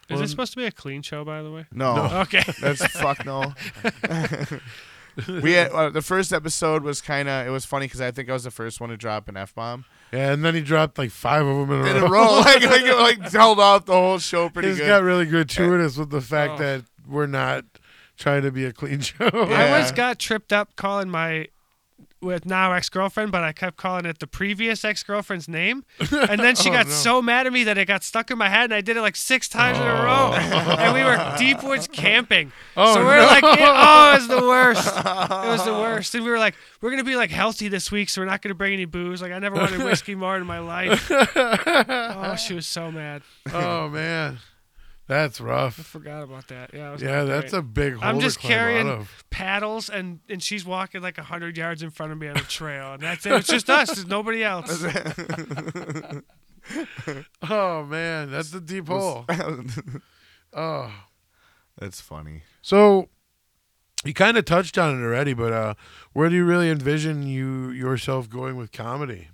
[0.08, 1.66] Is Well, this supposed to be a clean show, by the way?
[1.72, 2.42] No, Okay.
[2.60, 3.52] that's fuck no.
[5.42, 8.30] we had uh, the first episode was kind of it was funny because I think
[8.30, 10.96] I was the first one to drop an f bomb Yeah, and then he dropped
[10.96, 12.22] like five of them in a in row.
[12.22, 12.38] a row.
[12.40, 12.84] like like,
[13.20, 14.86] like held off the whole show pretty He's good.
[14.86, 16.58] got really gratuitous with the fact Oh.
[16.58, 17.64] that we're not
[18.18, 19.28] trying to be a clean show.
[19.32, 19.78] I Yeah.
[19.78, 21.46] once got tripped up calling my
[22.20, 26.40] with now ex girlfriend, but I kept calling it the previous ex girlfriend's name, and
[26.40, 26.92] then she Oh, got no.
[26.92, 29.02] so mad at me that it got stuck in my head, and I did it
[29.02, 30.32] like six times in a row.
[30.32, 30.76] Oh.
[30.80, 33.24] and we were deep woods camping, Oh, so we were no.
[33.26, 34.88] like, it, oh, it was the worst.
[34.88, 35.04] It
[35.48, 36.14] was the worst.
[36.16, 38.54] And we were like, we're gonna be like healthy this week, so we're not gonna
[38.56, 39.22] bring any booze.
[39.22, 41.08] Like I never wanted whiskey more in my life.
[41.12, 43.22] Oh, she was so mad.
[43.52, 44.38] oh man,
[45.08, 45.80] that's rough.
[45.80, 46.72] I forgot about that.
[46.72, 47.58] Yeah, was Yeah, that's great.
[47.58, 49.24] a big hole I'm to just climb out carrying of.
[49.30, 52.92] paddles and and she's walking like hundred yards in front of me on a trail,
[52.92, 53.32] and that's it.
[53.32, 53.88] It's just us.
[53.94, 54.70] There's nobody else.
[57.48, 59.24] Oh man, that's a deep hole.
[60.54, 60.90] Oh,
[61.78, 62.42] That's funny.
[62.62, 63.08] so
[64.02, 65.74] you kind of touched on it already, but uh,
[66.14, 69.28] where do you really envision you yourself going with comedy?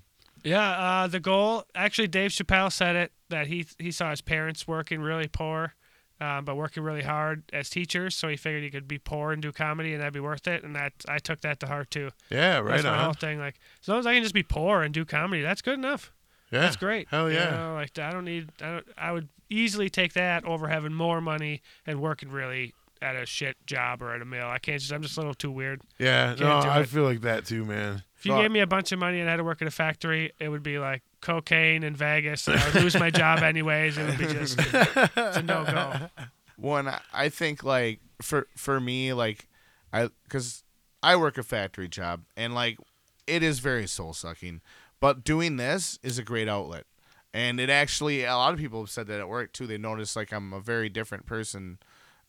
[0.45, 1.65] Yeah, uh, the goal.
[1.75, 5.75] Actually, Dave Chappelle said it that he he saw his parents working really poor,
[6.21, 8.15] um, but working really hard as teachers.
[8.15, 10.63] So he figured he could be poor and do comedy, and that'd be worth it.
[10.63, 12.11] And that I took that to heart too.
[12.31, 13.39] Yeah, right that's my whole thing.
[13.39, 16.13] Like as long as I can just be poor and do comedy, that's good enough.
[16.53, 17.09] Yeah, That's great.
[17.09, 17.51] Hell You yeah.
[17.51, 18.51] know, like I don't need.
[18.63, 23.17] I, don't, I would easily take that over having more money and working really at
[23.17, 24.47] a shit job or at a mill.
[24.47, 24.93] I can't just.
[24.93, 25.81] I'm just a little too weird.
[25.99, 26.89] Yeah, no, I it.
[26.89, 28.03] feel like that too, man.
[28.25, 29.71] If you gave me a bunch of money and I had to work at a
[29.71, 32.47] factory, it would be like cocaine in Vegas.
[32.49, 33.99] And I would lose my job anyways.
[33.99, 36.25] It would be just it's a no go.
[36.57, 39.49] One, I- I think like for for me, like
[39.93, 40.63] I because
[41.03, 42.79] I work a factory job and like
[43.27, 44.61] it is very soul sucking,
[45.01, 46.85] but doing this is a great outlet,
[47.33, 49.67] and it actually a lot of people have said that at work too.
[49.67, 51.79] They noticed like I'm a very different person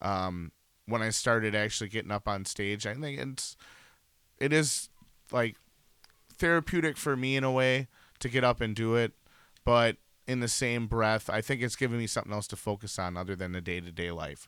[0.01, 0.51] um,
[0.87, 2.85] when I started actually getting up on stage.
[2.85, 3.55] I think it's
[4.39, 4.89] it is
[5.31, 5.55] like
[6.37, 7.87] therapeutic for me in a way
[8.19, 9.13] to get up and do it,
[9.63, 13.15] but in the same breath, I think it's giving me something else to focus on
[13.17, 14.47] other than the day to day life.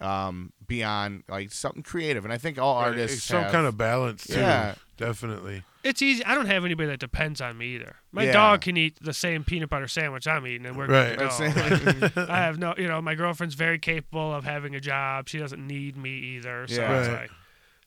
[0.00, 3.76] Um, beyond like something creative, and I think all artists it's some have- kind of
[3.76, 4.40] balance too.
[4.40, 4.74] Yeah.
[4.96, 5.62] definitely.
[5.84, 6.24] It's easy.
[6.24, 7.96] I don't have anybody that depends on me either.
[8.10, 8.32] My Yeah.
[8.32, 11.16] dog can eat the same peanut butter sandwich I'm eating, and we're Right.
[11.18, 12.22] good to go.
[12.22, 12.28] it.
[12.30, 15.28] I have no, you know, my girlfriend's very capable of having a job.
[15.28, 16.66] She doesn't need me either.
[16.66, 16.98] So Yeah.
[16.98, 17.20] it's Right.
[17.22, 17.30] like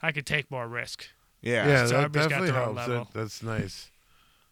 [0.01, 1.07] I could take more risk.
[1.46, 2.89] Yeah, Yeah, so that everybody's got definitely their own helps.
[2.89, 3.08] level.
[3.14, 3.89] That, that's nice.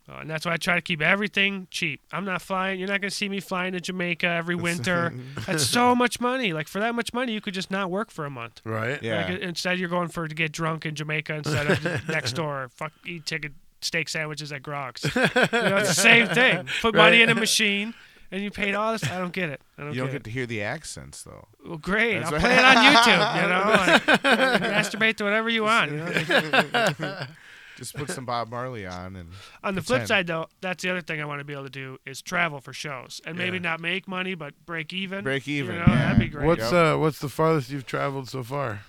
[0.09, 1.99] Uh, and that's why I try to keep everything cheap.
[2.11, 2.79] I'm not flying.
[2.79, 5.13] You're not going to see me flying to Jamaica every winter.
[5.47, 6.51] That's so much money.
[6.53, 8.61] Like for that much money, you could just not work for a month.
[8.65, 9.01] Right?
[9.01, 9.25] Yeah.
[9.27, 12.69] Like, instead, you're going for to get drunk in Jamaica instead of next door.
[12.75, 15.03] Fuck, eat chicken steak sandwiches at Grog's.
[15.03, 16.67] You know, it's the same thing.
[16.81, 17.93] Put money in a machine,
[18.33, 19.03] and you paid all this.
[19.09, 19.61] I don't get it.
[19.77, 21.47] I don't you don't get get to hear the accents though.
[21.65, 22.19] Well, great.
[22.19, 23.41] That's I'll play it on YouTube.
[23.43, 23.59] You know,
[24.59, 25.91] like, masturbate to whatever you want.
[25.91, 27.25] You know?
[27.77, 29.29] Just put some Bob Marley on and
[29.63, 31.69] On the flip side, though, that's the other thing I want to be able to
[31.71, 33.63] do is travel for shows and maybe Yeah.
[33.63, 35.23] not make money, but break even.
[35.23, 35.75] break even.
[35.75, 35.95] You know, yeah.
[36.05, 36.45] that'd be great.
[36.45, 36.73] What's Yep.
[36.73, 38.81] uh what's the farthest you've traveled so far?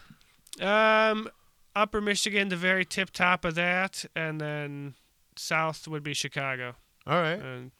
[0.60, 1.28] Um,
[1.74, 4.94] Upper Michigan, the very tip top of that, and then
[5.36, 6.74] south would be Chicago,
[7.06, 7.40] All right.
[7.40, 7.70] and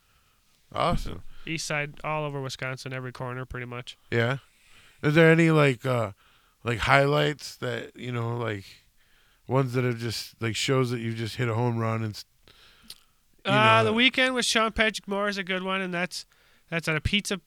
[0.75, 1.23] Awesome.
[1.47, 3.97] East side all over Wisconsin, every corner pretty much.
[4.11, 4.39] Yeah.
[5.03, 6.13] Is there any like uh
[6.63, 8.65] like highlights that, you know, like
[9.47, 12.25] ones that have just like shows that you just hit a home run and
[13.45, 16.25] Uh, know the weekend with Sean Patrick Moore is a good one, and that's
[16.71, 17.41] that's at a pizza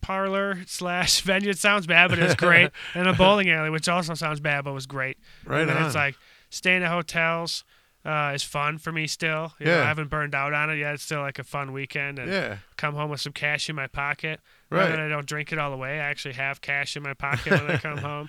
[0.00, 1.50] parlor slash venue.
[1.50, 4.72] It sounds bad, but it's great, and a bowling alley, which also sounds bad, but
[4.72, 5.16] was great.
[5.46, 5.86] Right and on.
[5.86, 6.16] it's like
[6.50, 7.64] staying at hotels
[8.04, 9.52] uh, is fun for me still.
[9.58, 9.82] You know, Yeah.
[9.82, 10.94] I haven't burned out on it yet.
[10.94, 12.56] It's still like a fun weekend, and yeah.
[12.76, 14.40] come home with some cash in my pocket.
[14.70, 14.90] Right.
[14.90, 16.00] And I don't drink it all the way.
[16.00, 18.28] I actually have cash in my pocket when I come home.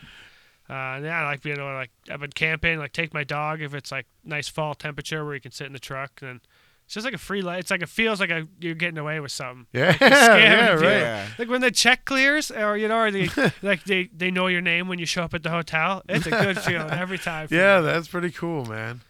[0.68, 3.62] Uh, yeah, I like being able to like I've been camping, like take my dog
[3.62, 6.20] if it's like nice fall temperature where you can sit in the truck.
[6.22, 6.42] Then
[6.86, 7.60] it's just like a free life.
[7.60, 9.68] It's like it feels like a, you're getting away with something.
[9.74, 9.94] Yeah.
[9.94, 10.02] scamming
[10.42, 10.70] yeah.
[10.74, 10.82] Right.
[10.84, 11.28] Yeah.
[11.38, 13.30] Like when the check clears, or you know, or they
[13.62, 16.02] like they they know your name when you show up at the hotel.
[16.10, 17.48] It's a good feeling every time.
[17.52, 19.02] Yeah, that's pretty cool, man.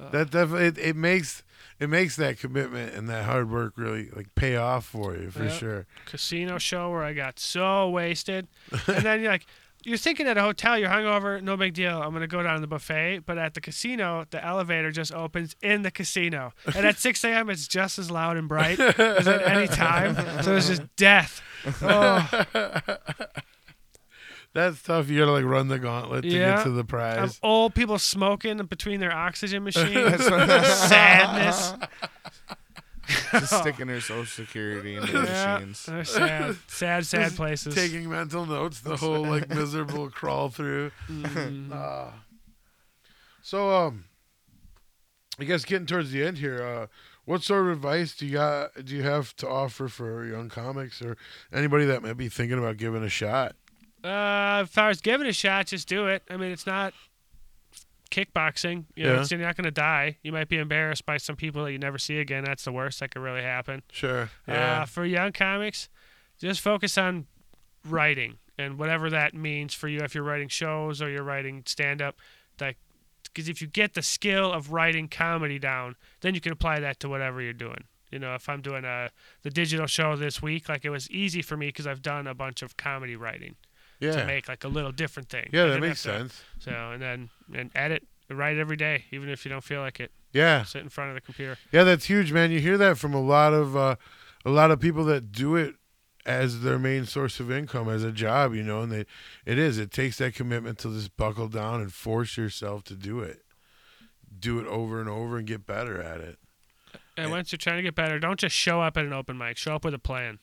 [0.00, 1.42] Uh, That definitely it, it makes
[1.78, 5.44] it makes that commitment and that hard work really like pay off for you for
[5.44, 5.50] Yeah.
[5.50, 5.86] sure.
[6.06, 8.46] casino show where I got so wasted,
[8.86, 9.46] and then you're like,
[9.84, 12.00] you're thinking at a hotel, you're hungover, no big deal.
[12.00, 15.56] I'm gonna go down to the buffet, but at the casino, the elevator just opens
[15.60, 17.50] in the casino, and at 6 a.m.
[17.50, 20.14] it's just as loud and bright as at any time.
[20.44, 21.42] So it's just death.
[21.82, 22.28] Oh,
[24.54, 25.08] That's tough.
[25.08, 26.56] You gotta like run the gauntlet to Yeah.
[26.56, 27.40] get to the I'm prize.
[27.42, 30.24] old people smoking between their oxygen machines.
[30.26, 31.72] Sadness.
[33.32, 35.86] Just sticking her social security in the Yeah, machines.
[35.86, 37.74] they're sad, sad, sad Just places.
[37.74, 40.90] Taking mental notes, the whole like miserable crawl through.
[41.10, 41.70] Mm.
[41.72, 42.12] Ah.
[43.42, 44.04] so um,
[45.40, 46.62] I guess getting towards the end here.
[46.62, 46.86] Uh,
[47.24, 48.84] what sort of advice do you got?
[48.84, 51.16] Do you have to offer for young comics or
[51.52, 53.54] anybody that might be thinking about giving a shot?
[54.04, 56.22] Uh, as far as giving it a shot, just do it.
[56.28, 56.92] I mean, it's not
[58.10, 58.84] kickboxing.
[58.94, 59.14] You know, Yeah.
[59.14, 60.18] it's- you're not going to die.
[60.22, 62.44] You might be embarrassed by some people that you never see again.
[62.44, 63.82] That's the worst that could really happen.
[63.90, 64.30] Sure.
[64.46, 64.82] Yeah.
[64.82, 65.88] Uh, for young comics,
[66.38, 67.26] just focus on
[67.84, 70.00] writing and whatever that means for you.
[70.00, 72.16] If you're writing shows or you're writing stand up,
[72.60, 72.76] like,
[73.24, 77.00] because if you get the skill of writing comedy down, then you can apply that
[77.00, 77.84] to whatever you're doing.
[78.10, 81.40] You know, if I'm doing a the digital show this week, like it was easy
[81.40, 83.56] for me because I've done a bunch of comedy writing
[84.02, 84.24] to yeah.
[84.24, 85.48] make like a little different thing.
[85.52, 86.42] Yeah, I that makes have to- sense.
[86.58, 90.10] So and then and edit, write every day, even if you don't feel like it.
[90.32, 90.64] Yeah.
[90.64, 91.58] Sit in front of the computer.
[91.72, 92.50] Yeah, that's huge, man.
[92.50, 93.96] You hear that from a lot of uh,
[94.44, 95.74] a lot of people that do it
[96.24, 99.04] as their main source of income as a job, you know, and they
[99.44, 99.78] it is.
[99.78, 103.42] It takes that commitment to just buckle down and force yourself to do it.
[104.38, 106.38] Do it over and over and get better at it.
[107.16, 107.32] And Yeah.
[107.32, 109.56] once you're trying to get better, don't just show up at an open mic.
[109.58, 110.38] Show up with a plan.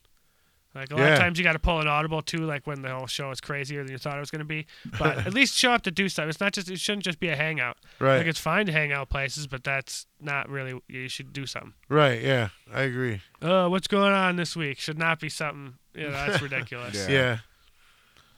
[0.75, 1.13] Like a lot Yeah.
[1.13, 3.41] of times you got to pull an audible too, like when the whole show is
[3.41, 4.67] crazier than you thought it was going to be.
[4.99, 6.29] But at least show up to do stuff.
[6.29, 7.77] It's not just it shouldn't just be a hangout.
[7.99, 8.17] Right.
[8.19, 10.79] Like it's fine to hang out places, but that's not really.
[10.87, 11.73] You should do something.
[11.89, 12.49] right, yeah.
[12.71, 13.21] I agree.
[13.41, 14.77] Uh, what's going on this week?
[14.79, 15.73] Should not be something.
[15.95, 17.07] You know, that's ridiculous.
[17.09, 17.15] Yeah.
[17.15, 17.37] Yeah.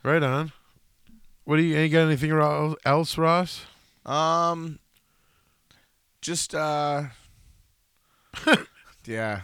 [0.03, 0.53] Right on.
[1.43, 2.31] What do you, you got anything
[2.85, 3.65] else, Ross?
[4.05, 4.79] Um,
[6.21, 7.03] just uh,
[9.05, 9.41] yeah.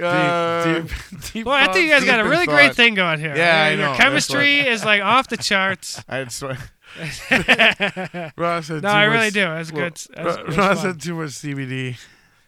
[0.00, 2.52] Uh, deep, deep, deep Well, I think you guys got a really thought.
[2.54, 3.36] great thing going here.
[3.36, 6.02] Yeah, I Your know, that's chemistry is like off the charts.
[6.08, 6.56] I had swear.
[8.36, 9.40] Ross had No, I really much, do.
[9.40, 9.92] That's well, good.
[9.92, 10.86] That's, Ro- that's Ross fun.
[10.86, 11.98] had too much CBD.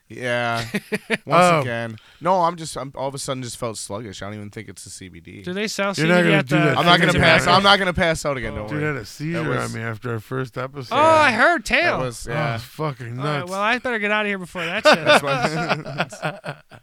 [0.09, 0.65] Yeah.
[0.71, 1.61] Once Oh.
[1.63, 1.97] again.
[2.21, 2.77] No, I'm just.
[2.77, 4.21] I'm all of a sudden just felt sluggish.
[4.23, 5.43] I don't even think it's the CBD.
[5.43, 6.63] Do they sell You're not CBD at do the?
[6.63, 6.79] that.
[6.79, 7.47] I'm not gonna pass.
[7.47, 8.55] I'm not gonna pass out again.
[8.55, 8.93] Don't Dude worry.
[8.95, 10.95] had a seizure was- on me after our first episode.
[10.95, 11.99] Oh, I heard That tail.
[12.01, 12.55] was Oh, yeah.
[12.57, 13.51] it's fucking All right, nuts.
[13.51, 16.81] well, I better get out of here before that shit.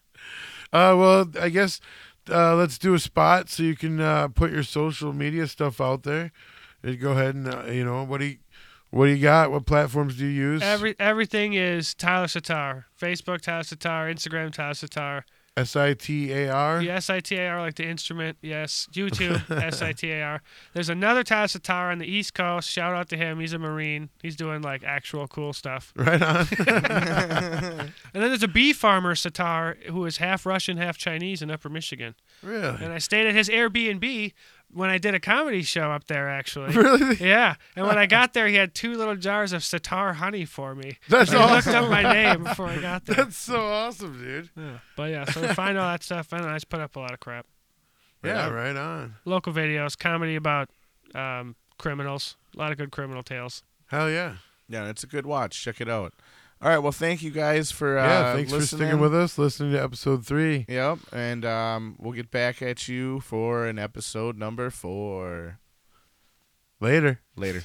[0.74, 1.80] Uh, well, I guess
[2.30, 6.04] uh, let's do a spot so you can uh, put your social media stuff out
[6.04, 6.32] there.
[6.86, 8.38] Uh, Go ahead and uh, you know what do you
[8.90, 9.52] what do you got?
[9.52, 10.62] What platforms do you use?
[10.62, 12.86] Every everything is Tyler Sitar.
[13.00, 14.12] Facebook Tyler Sitar.
[14.12, 15.26] Instagram Tyler Sitar.
[15.58, 16.80] S I T A R.
[16.80, 18.38] The S I T A R like the instrument.
[18.42, 18.88] Yes.
[18.94, 20.42] YouTube S I T A R.
[20.74, 22.70] There's another Tyler Sitar on the East Coast.
[22.70, 23.40] Shout out to him.
[23.40, 24.10] He's a Marine.
[24.22, 25.94] He's doing like actual cool stuff.
[26.02, 26.48] Right on.
[28.14, 31.70] And then there's a bee farmer Sitar who is half Russian, half Chinese in Upper
[31.70, 32.16] Michigan.
[32.44, 32.84] really?
[32.84, 34.34] And I stayed at his Airbnb
[34.74, 36.30] when I did a comedy show up there.
[36.30, 36.74] Actually.
[36.82, 37.16] Really?
[37.18, 40.74] Yeah, and when I got there, he had two little jars of Sitar honey for
[40.74, 40.98] me.
[41.10, 43.18] That's I looked up my name before I got there.
[43.18, 44.50] That's so awesome, dude.
[44.58, 44.80] Yeah.
[44.96, 47.14] But yeah, so we find all that stuff, and I just put up a lot
[47.14, 47.46] of crap.
[48.24, 48.54] Yeah, on.
[48.54, 49.16] right on.
[49.26, 50.70] Local videos, comedy about
[51.14, 53.64] um, criminals, a lot of good criminal tales.
[53.88, 54.36] Hell yeah.
[54.70, 55.62] yeah, it's a good watch.
[55.62, 56.14] Check it out.
[56.62, 56.78] All right.
[56.78, 58.68] Well, thank you guys for uh, yeah, thanks listening.
[58.80, 60.66] for sticking with us, listening to episode three.
[60.70, 65.60] Yep, and um, we'll get back at you for an episode number four
[66.80, 67.20] Later.
[67.36, 67.64] later.